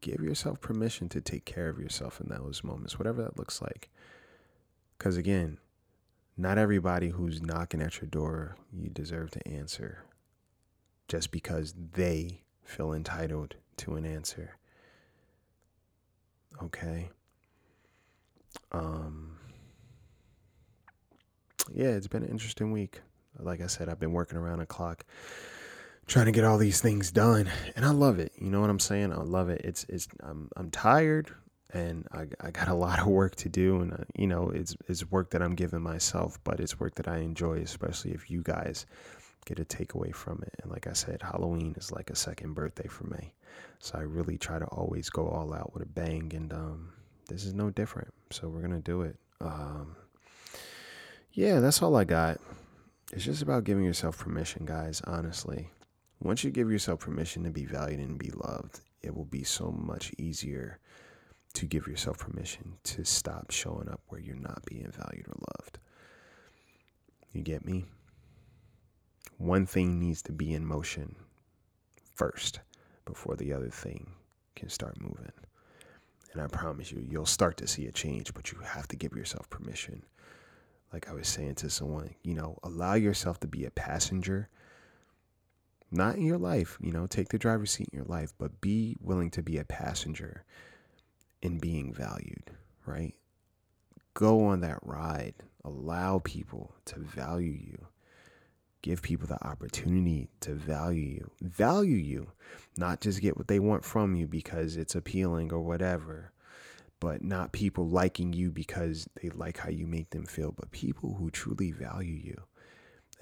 give 0.00 0.20
yourself 0.20 0.60
permission 0.60 1.08
to 1.08 1.20
take 1.20 1.46
care 1.46 1.68
of 1.68 1.78
yourself 1.78 2.20
in 2.20 2.28
those 2.28 2.62
moments, 2.62 2.98
whatever 2.98 3.22
that 3.22 3.38
looks 3.38 3.62
like. 3.62 3.88
Because 4.98 5.16
again, 5.16 5.58
not 6.36 6.58
everybody 6.58 7.08
who's 7.08 7.40
knocking 7.40 7.80
at 7.80 8.00
your 8.00 8.08
door 8.08 8.56
you 8.72 8.90
deserve 8.90 9.30
to 9.30 9.48
answer 9.48 10.04
just 11.08 11.30
because 11.30 11.74
they 11.92 12.42
feel 12.62 12.92
entitled 12.92 13.54
to 13.78 13.94
an 13.94 14.04
answer. 14.04 14.56
Okay. 16.62 17.10
Um 18.72 19.36
yeah, 21.72 21.88
it's 21.88 22.06
been 22.06 22.22
an 22.22 22.30
interesting 22.30 22.72
week. 22.72 23.00
Like 23.38 23.60
I 23.60 23.66
said, 23.66 23.88
I've 23.88 23.98
been 23.98 24.12
working 24.12 24.38
around 24.38 24.58
the 24.58 24.66
clock 24.66 25.04
trying 26.06 26.26
to 26.26 26.32
get 26.32 26.44
all 26.44 26.58
these 26.58 26.80
things 26.80 27.10
done 27.10 27.50
and 27.76 27.84
I 27.84 27.90
love 27.90 28.18
it. 28.18 28.32
You 28.38 28.50
know 28.50 28.60
what 28.60 28.70
I'm 28.70 28.80
saying? 28.80 29.12
I 29.12 29.22
love 29.22 29.48
it. 29.48 29.62
It's 29.64 29.84
it's 29.88 30.08
I'm 30.20 30.50
I'm 30.56 30.70
tired 30.70 31.30
and 31.72 32.06
I, 32.12 32.26
I 32.40 32.50
got 32.50 32.68
a 32.68 32.74
lot 32.86 33.00
of 33.00 33.06
work 33.06 33.34
to 33.36 33.48
do 33.48 33.80
and 33.80 33.92
uh, 33.92 34.04
you 34.14 34.26
know 34.26 34.50
it's 34.50 34.76
it's 34.88 35.10
work 35.10 35.30
that 35.30 35.42
I'm 35.42 35.54
giving 35.54 35.82
myself 35.82 36.38
but 36.44 36.60
it's 36.60 36.78
work 36.78 36.94
that 36.96 37.08
I 37.08 37.18
enjoy 37.18 37.58
especially 37.58 38.12
if 38.12 38.30
you 38.30 38.42
guys 38.42 38.86
get 39.44 39.58
a 39.58 39.64
takeaway 39.64 40.14
from 40.14 40.42
it 40.42 40.54
and 40.62 40.70
like 40.70 40.86
I 40.86 40.92
said 40.92 41.22
Halloween 41.22 41.74
is 41.76 41.92
like 41.92 42.10
a 42.10 42.16
second 42.16 42.54
birthday 42.54 42.88
for 42.88 43.04
me 43.04 43.34
so 43.78 43.98
I 43.98 44.02
really 44.02 44.38
try 44.38 44.58
to 44.58 44.64
always 44.66 45.10
go 45.10 45.28
all 45.28 45.52
out 45.52 45.74
with 45.74 45.82
a 45.82 45.86
bang, 45.86 46.32
and 46.34 46.52
um, 46.52 46.92
this 47.28 47.44
is 47.44 47.54
no 47.54 47.70
different. 47.70 48.12
So 48.30 48.48
we're 48.48 48.62
gonna 48.62 48.80
do 48.80 49.02
it. 49.02 49.16
Um, 49.40 49.96
yeah, 51.32 51.60
that's 51.60 51.82
all 51.82 51.96
I 51.96 52.04
got. 52.04 52.40
It's 53.12 53.24
just 53.24 53.42
about 53.42 53.64
giving 53.64 53.84
yourself 53.84 54.18
permission, 54.18 54.64
guys. 54.64 55.02
Honestly, 55.06 55.68
once 56.20 56.44
you 56.44 56.50
give 56.50 56.70
yourself 56.70 57.00
permission 57.00 57.44
to 57.44 57.50
be 57.50 57.64
valued 57.64 58.00
and 58.00 58.18
be 58.18 58.30
loved, 58.30 58.80
it 59.02 59.14
will 59.14 59.26
be 59.26 59.44
so 59.44 59.70
much 59.70 60.12
easier 60.16 60.78
to 61.52 61.66
give 61.66 61.86
yourself 61.86 62.18
permission 62.18 62.78
to 62.84 63.04
stop 63.04 63.50
showing 63.50 63.88
up 63.88 64.00
where 64.08 64.20
you're 64.20 64.34
not 64.34 64.64
being 64.64 64.90
valued 64.90 65.28
or 65.28 65.36
loved. 65.60 65.78
You 67.32 67.42
get 67.42 67.64
me? 67.64 67.84
One 69.44 69.66
thing 69.66 70.00
needs 70.00 70.22
to 70.22 70.32
be 70.32 70.54
in 70.54 70.64
motion 70.64 71.16
first 72.14 72.60
before 73.04 73.36
the 73.36 73.52
other 73.52 73.68
thing 73.68 74.10
can 74.56 74.70
start 74.70 74.98
moving. 74.98 75.32
And 76.32 76.40
I 76.40 76.46
promise 76.46 76.90
you, 76.90 77.04
you'll 77.06 77.26
start 77.26 77.58
to 77.58 77.66
see 77.66 77.86
a 77.86 77.92
change, 77.92 78.32
but 78.32 78.52
you 78.52 78.58
have 78.60 78.88
to 78.88 78.96
give 78.96 79.12
yourself 79.12 79.50
permission. 79.50 80.02
Like 80.94 81.10
I 81.10 81.12
was 81.12 81.28
saying 81.28 81.56
to 81.56 81.68
someone, 81.68 82.14
you 82.22 82.32
know, 82.32 82.58
allow 82.62 82.94
yourself 82.94 83.38
to 83.40 83.46
be 83.46 83.66
a 83.66 83.70
passenger, 83.70 84.48
not 85.90 86.16
in 86.16 86.22
your 86.24 86.38
life, 86.38 86.78
you 86.80 86.90
know, 86.90 87.06
take 87.06 87.28
the 87.28 87.36
driver's 87.36 87.72
seat 87.72 87.90
in 87.92 87.98
your 87.98 88.08
life, 88.08 88.32
but 88.38 88.62
be 88.62 88.96
willing 88.98 89.30
to 89.32 89.42
be 89.42 89.58
a 89.58 89.64
passenger 89.64 90.42
in 91.42 91.58
being 91.58 91.92
valued, 91.92 92.50
right? 92.86 93.14
Go 94.14 94.46
on 94.46 94.62
that 94.62 94.78
ride. 94.80 95.34
Allow 95.66 96.20
people 96.24 96.74
to 96.86 96.98
value 96.98 97.52
you 97.52 97.88
give 98.84 99.00
people 99.00 99.26
the 99.26 99.42
opportunity 99.46 100.28
to 100.40 100.52
value 100.52 101.00
you. 101.00 101.30
Value 101.40 101.96
you, 101.96 102.30
not 102.76 103.00
just 103.00 103.22
get 103.22 103.34
what 103.34 103.48
they 103.48 103.58
want 103.58 103.82
from 103.82 104.14
you 104.14 104.26
because 104.26 104.76
it's 104.76 104.94
appealing 104.94 105.50
or 105.50 105.60
whatever, 105.62 106.32
but 107.00 107.24
not 107.24 107.52
people 107.52 107.88
liking 107.88 108.34
you 108.34 108.52
because 108.52 109.08
they 109.22 109.30
like 109.30 109.56
how 109.56 109.70
you 109.70 109.86
make 109.86 110.10
them 110.10 110.26
feel, 110.26 110.52
but 110.52 110.70
people 110.70 111.14
who 111.14 111.30
truly 111.30 111.70
value 111.70 112.20
you. 112.22 112.42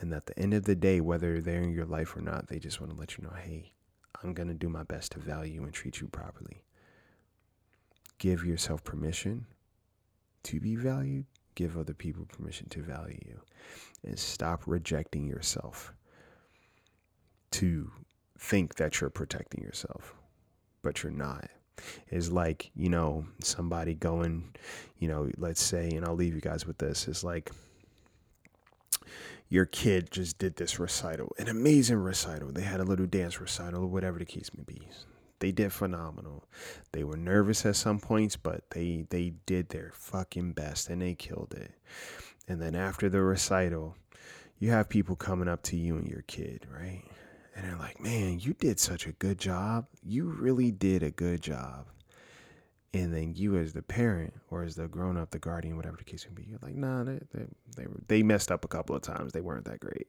And 0.00 0.12
at 0.12 0.26
the 0.26 0.36
end 0.36 0.52
of 0.52 0.64
the 0.64 0.74
day, 0.74 1.00
whether 1.00 1.40
they're 1.40 1.62
in 1.62 1.70
your 1.70 1.86
life 1.86 2.16
or 2.16 2.22
not, 2.22 2.48
they 2.48 2.58
just 2.58 2.80
want 2.80 2.92
to 2.92 2.98
let 2.98 3.16
you 3.16 3.22
know, 3.22 3.34
hey, 3.40 3.72
I'm 4.20 4.34
going 4.34 4.48
to 4.48 4.54
do 4.54 4.68
my 4.68 4.82
best 4.82 5.12
to 5.12 5.20
value 5.20 5.62
and 5.62 5.72
treat 5.72 6.00
you 6.00 6.08
properly. 6.08 6.64
Give 8.18 8.44
yourself 8.44 8.82
permission 8.82 9.46
to 10.42 10.58
be 10.58 10.74
valued. 10.74 11.26
Give 11.54 11.76
other 11.76 11.94
people 11.94 12.24
permission 12.24 12.68
to 12.70 12.82
value 12.82 13.18
you. 13.26 13.40
And 14.04 14.18
stop 14.18 14.62
rejecting 14.66 15.26
yourself 15.26 15.92
to 17.52 17.90
think 18.38 18.76
that 18.76 19.00
you're 19.00 19.10
protecting 19.10 19.62
yourself, 19.62 20.14
but 20.82 21.02
you're 21.02 21.12
not. 21.12 21.48
Is 22.10 22.30
like, 22.30 22.70
you 22.74 22.88
know, 22.88 23.26
somebody 23.42 23.94
going, 23.94 24.54
you 24.98 25.08
know, 25.08 25.30
let's 25.36 25.62
say, 25.62 25.90
and 25.90 26.04
I'll 26.04 26.14
leave 26.14 26.34
you 26.34 26.40
guys 26.40 26.66
with 26.66 26.78
this, 26.78 27.08
is 27.08 27.24
like, 27.24 27.50
your 29.48 29.66
kid 29.66 30.10
just 30.10 30.38
did 30.38 30.56
this 30.56 30.78
recital, 30.78 31.34
an 31.38 31.48
amazing 31.48 31.98
recital. 31.98 32.50
They 32.52 32.62
had 32.62 32.80
a 32.80 32.84
little 32.84 33.06
dance 33.06 33.40
recital 33.40 33.82
or 33.82 33.86
whatever 33.86 34.18
the 34.18 34.24
case 34.24 34.50
may 34.56 34.62
be. 34.64 34.88
They 35.42 35.50
did 35.50 35.72
phenomenal. 35.72 36.44
They 36.92 37.02
were 37.02 37.16
nervous 37.16 37.66
at 37.66 37.74
some 37.74 37.98
points, 37.98 38.36
but 38.36 38.70
they 38.70 39.06
they 39.10 39.34
did 39.44 39.70
their 39.70 39.90
fucking 39.92 40.52
best 40.52 40.88
and 40.88 41.02
they 41.02 41.16
killed 41.16 41.52
it. 41.56 41.72
And 42.46 42.62
then 42.62 42.76
after 42.76 43.08
the 43.08 43.22
recital, 43.22 43.96
you 44.60 44.70
have 44.70 44.88
people 44.88 45.16
coming 45.16 45.48
up 45.48 45.64
to 45.64 45.76
you 45.76 45.96
and 45.96 46.06
your 46.06 46.22
kid, 46.28 46.68
right? 46.72 47.02
And 47.56 47.64
they're 47.64 47.76
like, 47.76 48.00
"Man, 48.00 48.38
you 48.38 48.52
did 48.52 48.78
such 48.78 49.08
a 49.08 49.12
good 49.12 49.36
job. 49.38 49.86
You 50.04 50.26
really 50.26 50.70
did 50.70 51.02
a 51.02 51.10
good 51.10 51.42
job." 51.42 51.86
and 52.94 53.12
then 53.12 53.32
you 53.34 53.56
as 53.56 53.72
the 53.72 53.82
parent 53.82 54.34
or 54.50 54.62
as 54.62 54.74
the 54.76 54.86
grown 54.86 55.16
up, 55.16 55.30
the 55.30 55.38
guardian, 55.38 55.76
whatever 55.76 55.96
the 55.96 56.04
case 56.04 56.26
may 56.28 56.42
be, 56.42 56.48
you're 56.48 56.58
like, 56.62 56.74
nah, 56.74 57.02
they 57.02 57.18
they 57.32 57.46
they, 57.76 57.86
were, 57.86 58.00
they 58.06 58.22
messed 58.22 58.52
up 58.52 58.64
a 58.64 58.68
couple 58.68 58.94
of 58.94 59.02
times. 59.02 59.32
They 59.32 59.40
weren't 59.40 59.64
that 59.64 59.80
great. 59.80 60.08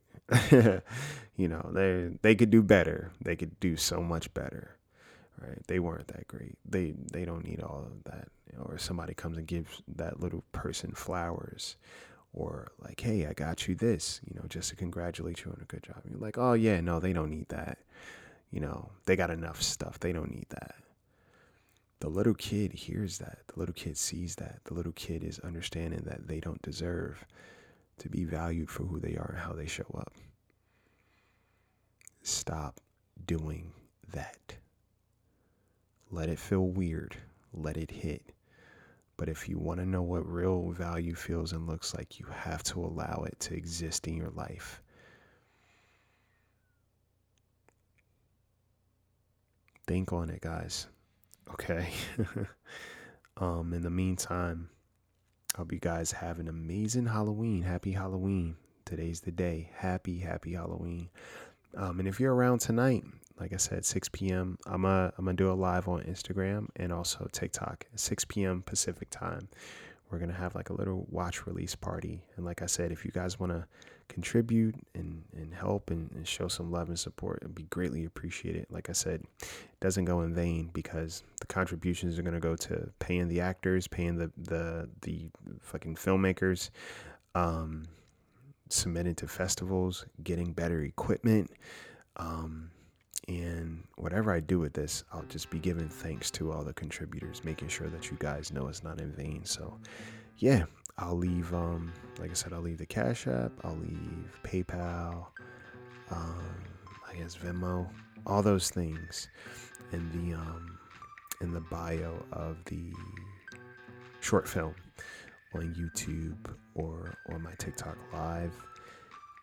you 1.38 1.48
know, 1.48 1.72
they 1.74 2.10
they 2.22 2.36
could 2.36 2.50
do 2.50 2.62
better. 2.62 3.12
They 3.24 3.36
could 3.36 3.60
do 3.60 3.78
so 3.78 4.02
much 4.02 4.34
better. 4.34 4.78
Right? 5.46 5.62
They 5.68 5.80
weren't 5.80 6.08
that 6.08 6.28
great. 6.28 6.58
They 6.66 6.94
they 7.12 7.26
don't 7.26 7.46
need 7.46 7.62
all 7.62 7.86
of 7.86 8.04
that. 8.06 8.30
Or 8.60 8.78
somebody 8.78 9.14
comes 9.14 9.38
and 9.38 9.48
gives 9.48 9.82
that 9.96 10.20
little 10.20 10.44
person 10.52 10.92
flowers. 10.92 11.76
Or 12.34 12.72
like, 12.80 13.00
hey, 13.00 13.28
I 13.28 13.34
got 13.34 13.68
you 13.68 13.76
this, 13.76 14.20
you 14.28 14.36
know, 14.36 14.48
just 14.48 14.70
to 14.70 14.76
congratulate 14.76 15.44
you 15.44 15.52
on 15.52 15.60
a 15.62 15.66
good 15.66 15.84
job. 15.84 16.02
You're 16.10 16.20
like, 16.20 16.38
oh 16.38 16.54
yeah, 16.54 16.82
no, 16.82 17.00
they 17.00 17.14
don't 17.14 17.30
need 17.30 17.50
that. 17.50 17.78
You 18.52 18.60
know, 18.60 18.92
they 19.06 19.16
got 19.16 19.30
enough 19.30 19.62
stuff. 19.62 20.00
They 20.00 20.14
don't 20.14 20.32
need 20.32 20.48
that 20.50 20.76
the 22.04 22.10
little 22.10 22.34
kid 22.34 22.74
hears 22.74 23.20
that. 23.20 23.38
The 23.48 23.58
little 23.58 23.74
kid 23.74 23.96
sees 23.96 24.36
that. 24.36 24.60
The 24.66 24.74
little 24.74 24.92
kid 24.92 25.24
is 25.24 25.40
understanding 25.40 26.02
that 26.02 26.28
they 26.28 26.42
don't 26.42 26.62
deserve 26.62 27.26
to 28.00 28.10
be 28.10 28.26
valued 28.26 28.70
for 28.70 28.84
who 28.84 29.00
they 29.00 29.16
are 29.16 29.36
and 29.36 29.40
how 29.40 29.54
they 29.54 29.68
show 29.68 29.86
up. 29.98 30.12
Stop 32.22 32.82
doing 33.26 33.72
that. 34.12 34.56
Let 36.14 36.30
it 36.30 36.38
feel 36.38 36.68
weird. 36.68 37.18
Let 37.54 37.76
it 37.76 37.90
hit. 37.90 38.22
But 39.18 39.30
if 39.30 39.50
you 39.50 39.58
want 39.58 39.80
to 39.80 39.86
know 39.86 40.04
what 40.04 40.32
real 40.32 40.70
value 40.70 41.16
feels 41.16 41.54
and 41.54 41.66
looks 41.66 41.96
like, 41.96 42.20
you 42.20 42.28
have 42.28 42.62
to 42.66 42.82
allow 42.82 43.24
it 43.26 43.40
to 43.42 43.56
exist 43.56 44.08
in 44.08 44.16
your 44.16 44.30
life. 44.30 44.80
Think 49.88 50.14
on 50.14 50.30
it, 50.30 50.42
guys. 50.42 50.86
Okay. 51.50 51.90
um, 53.38 53.74
in 53.74 53.82
the 53.82 53.90
meantime, 53.90 54.70
I 55.56 55.58
hope 55.58 55.72
you 55.72 55.80
guys 55.80 56.12
have 56.12 56.38
an 56.38 56.48
amazing 56.48 57.08
Halloween. 57.08 57.64
Happy 57.64 57.92
Halloween. 57.92 58.56
Today's 58.86 59.22
the 59.22 59.32
day. 59.32 59.72
Happy, 59.76 60.20
happy 60.20 60.54
Halloween. 60.54 61.10
Um, 61.76 61.98
and 61.98 62.08
if 62.08 62.20
you're 62.20 62.36
around 62.36 62.60
tonight, 62.60 63.04
like 63.44 63.54
I 63.54 63.58
said, 63.58 63.86
6 63.86 64.10
p.m., 64.10 64.58
I'm 64.66 64.84
going 64.84 65.12
I'm 65.18 65.26
to 65.26 65.34
do 65.34 65.52
a 65.52 65.54
live 65.54 65.88
on 65.90 66.02
Instagram 66.04 66.68
and 66.78 66.94
also 66.94 67.28
TikTok, 67.32 67.86
6 67.94 68.26
p.m. 68.26 68.62
Pacific 68.62 69.10
time 69.10 69.50
we're 70.14 70.20
to 70.30 70.38
have 70.38 70.54
like 70.54 70.70
a 70.70 70.74
little 70.74 71.08
watch 71.10 71.48
release 71.48 71.74
party. 71.74 72.22
And 72.36 72.46
like 72.46 72.62
I 72.62 72.68
said, 72.68 72.92
if 72.92 73.04
you 73.04 73.10
guys 73.10 73.40
want 73.40 73.52
to 73.52 73.66
contribute 74.08 74.76
and, 74.94 75.24
and 75.36 75.52
help 75.52 75.90
and, 75.90 76.12
and, 76.12 76.28
show 76.28 76.48
some 76.48 76.72
love 76.72 76.90
and 76.90 77.00
support, 77.00 77.40
it'd 77.42 77.56
be 77.56 77.64
greatly 77.64 78.06
appreciated. 78.06 78.68
Like 78.70 78.92
I 78.92 78.94
said, 78.94 79.24
it 79.42 79.80
doesn't 79.82 80.06
go 80.06 80.22
in 80.22 80.36
vain 80.36 80.70
because 80.72 81.24
the 81.40 81.48
contributions 81.48 82.20
are 82.20 82.22
to 82.36 82.40
go 82.40 82.56
to 82.56 82.92
paying 83.00 83.28
the 83.28 83.42
actors, 83.42 83.88
paying 83.88 84.18
the, 84.18 84.32
the, 84.38 84.88
the 85.02 85.32
fucking 85.62 85.96
filmmakers, 85.96 86.70
um, 87.34 87.88
submitting 88.70 89.16
to 89.16 89.28
festivals, 89.28 90.06
getting 90.24 90.54
better 90.54 90.82
equipment, 90.82 91.50
um, 92.18 92.70
and 93.28 93.84
whatever 93.96 94.32
I 94.32 94.40
do 94.40 94.60
with 94.60 94.74
this, 94.74 95.04
I'll 95.14 95.24
just 95.24 95.50
be 95.50 95.60
giving 95.60 95.88
thanks 95.88 96.30
to 96.32 96.52
all 96.52 96.64
the 96.64 96.74
contributors, 96.74 97.44
making 97.44 97.70
sure 97.70 97.90
that 97.90 98.12
you 98.12 98.18
guys 98.20 98.52
know 98.52 98.68
it's 98.68 98.84
not 98.84 99.00
in 99.00 99.12
vain. 99.14 99.46
So, 99.46 99.78
yeah, 100.38 100.66
I'll 100.98 101.18
leave, 101.18 101.54
um, 101.54 101.94
like 102.20 102.32
I 102.32 102.34
said, 102.34 102.54
I'll 102.54 102.62
leave 102.62 102.78
the 102.78 102.86
Cash 102.86 103.28
App, 103.28 103.52
I'll 103.64 103.78
leave 103.78 104.40
PayPal, 104.44 105.28
um, 106.12 106.64
I 107.10 107.16
guess 107.16 107.36
Venmo, 107.36 107.90
all 108.26 108.42
those 108.42 108.70
things 108.70 109.30
in 109.92 110.10
the, 110.12 110.36
um, 110.36 110.78
in 111.42 111.54
the 111.54 111.62
bio 111.62 112.26
of 112.34 112.58
the 112.66 112.92
short 114.20 114.48
film 114.48 114.76
on 115.56 115.74
YouTube 115.76 116.54
or 116.76 117.16
on 117.30 117.42
my 117.42 117.54
TikTok 117.58 117.98
live. 118.12 118.54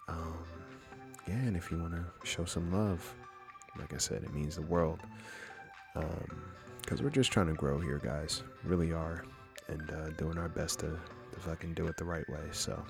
Um, 0.09 0.45
yeah, 1.29 1.35
and 1.35 1.57
if 1.57 1.71
you 1.71 1.79
want 1.79 1.95
to 1.95 2.05
show 2.25 2.45
some 2.45 2.73
love, 2.73 3.15
like 3.79 3.95
I 3.95 3.99
said, 3.99 4.23
it 4.23 4.35
means 4.35 4.57
the 4.57 4.63
world. 4.63 5.01
Because 5.95 7.01
um, 7.01 7.05
we're 7.05 7.11
just 7.11 7.33
trying 7.33 7.49
to 7.49 7.55
grow 7.55 7.79
here, 7.79 8.01
guys. 8.03 8.43
Really 8.65 8.93
are. 8.93 9.25
And 9.69 9.91
uh, 9.91 10.11
doing 10.11 10.39
our 10.39 10.49
best 10.49 10.81
to, 10.81 10.99
to 11.33 11.41
fucking 11.41 11.75
do 11.75 11.87
it 11.87 11.97
the 11.97 12.05
right 12.05 12.29
way. 12.29 12.43
So 12.53 12.83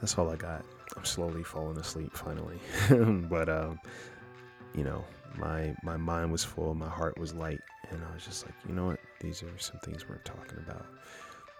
that's 0.00 0.18
all 0.18 0.30
I 0.30 0.36
got. 0.36 0.64
I'm 0.96 1.04
slowly 1.04 1.42
falling 1.42 1.78
asleep 1.78 2.14
finally. 2.14 2.58
but, 3.28 3.48
um, 3.48 3.78
you 4.74 4.84
know, 4.84 5.04
my 5.36 5.74
my 5.82 5.96
mind 5.96 6.32
was 6.32 6.44
full, 6.44 6.74
my 6.74 6.88
heart 6.88 7.18
was 7.18 7.34
light, 7.34 7.60
and 7.90 8.00
I 8.04 8.14
was 8.14 8.24
just 8.24 8.44
like, 8.44 8.54
you 8.66 8.74
know 8.74 8.86
what? 8.86 9.00
These 9.20 9.42
are 9.42 9.58
some 9.58 9.78
things 9.80 10.08
we're 10.08 10.18
talking 10.18 10.58
about. 10.58 10.86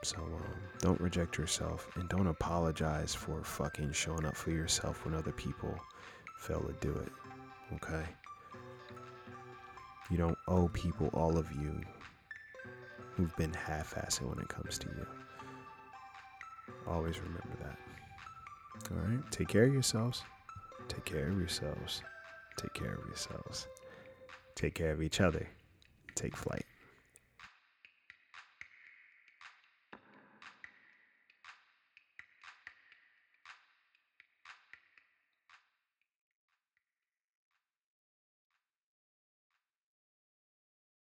So 0.02 0.18
um, 0.18 0.54
don't 0.78 1.00
reject 1.00 1.38
yourself 1.38 1.88
and 1.96 2.08
don't 2.08 2.28
apologize 2.28 3.14
for 3.14 3.42
fucking 3.42 3.92
showing 3.92 4.24
up 4.24 4.36
for 4.36 4.50
yourself 4.50 5.04
when 5.04 5.14
other 5.14 5.32
people 5.32 5.76
fail 6.38 6.60
to 6.60 6.72
do 6.80 6.92
it. 6.94 7.12
Okay? 7.74 8.04
You 10.10 10.16
don't 10.16 10.38
owe 10.46 10.68
people 10.68 11.10
all 11.12 11.36
of 11.36 11.50
you 11.52 11.80
who've 13.12 13.36
been 13.36 13.52
half 13.52 13.94
assed 13.94 14.22
when 14.22 14.38
it 14.38 14.48
comes 14.48 14.78
to 14.78 14.88
you. 14.88 15.06
Always 16.86 17.18
remember 17.18 17.56
that. 17.60 17.78
All 18.90 18.98
right? 18.98 19.20
Take 19.30 19.48
care 19.48 19.64
of 19.64 19.72
yourselves. 19.72 20.22
Take 20.88 21.04
care 21.04 21.28
of 21.28 21.38
yourselves. 21.38 22.02
Take 22.56 22.72
care 22.72 22.94
of 22.94 23.06
yourselves. 23.06 23.68
Take 24.54 24.74
care 24.74 24.92
of 24.92 25.02
each 25.02 25.20
other. 25.20 25.46
Take 26.14 26.36
flight. 26.36 26.64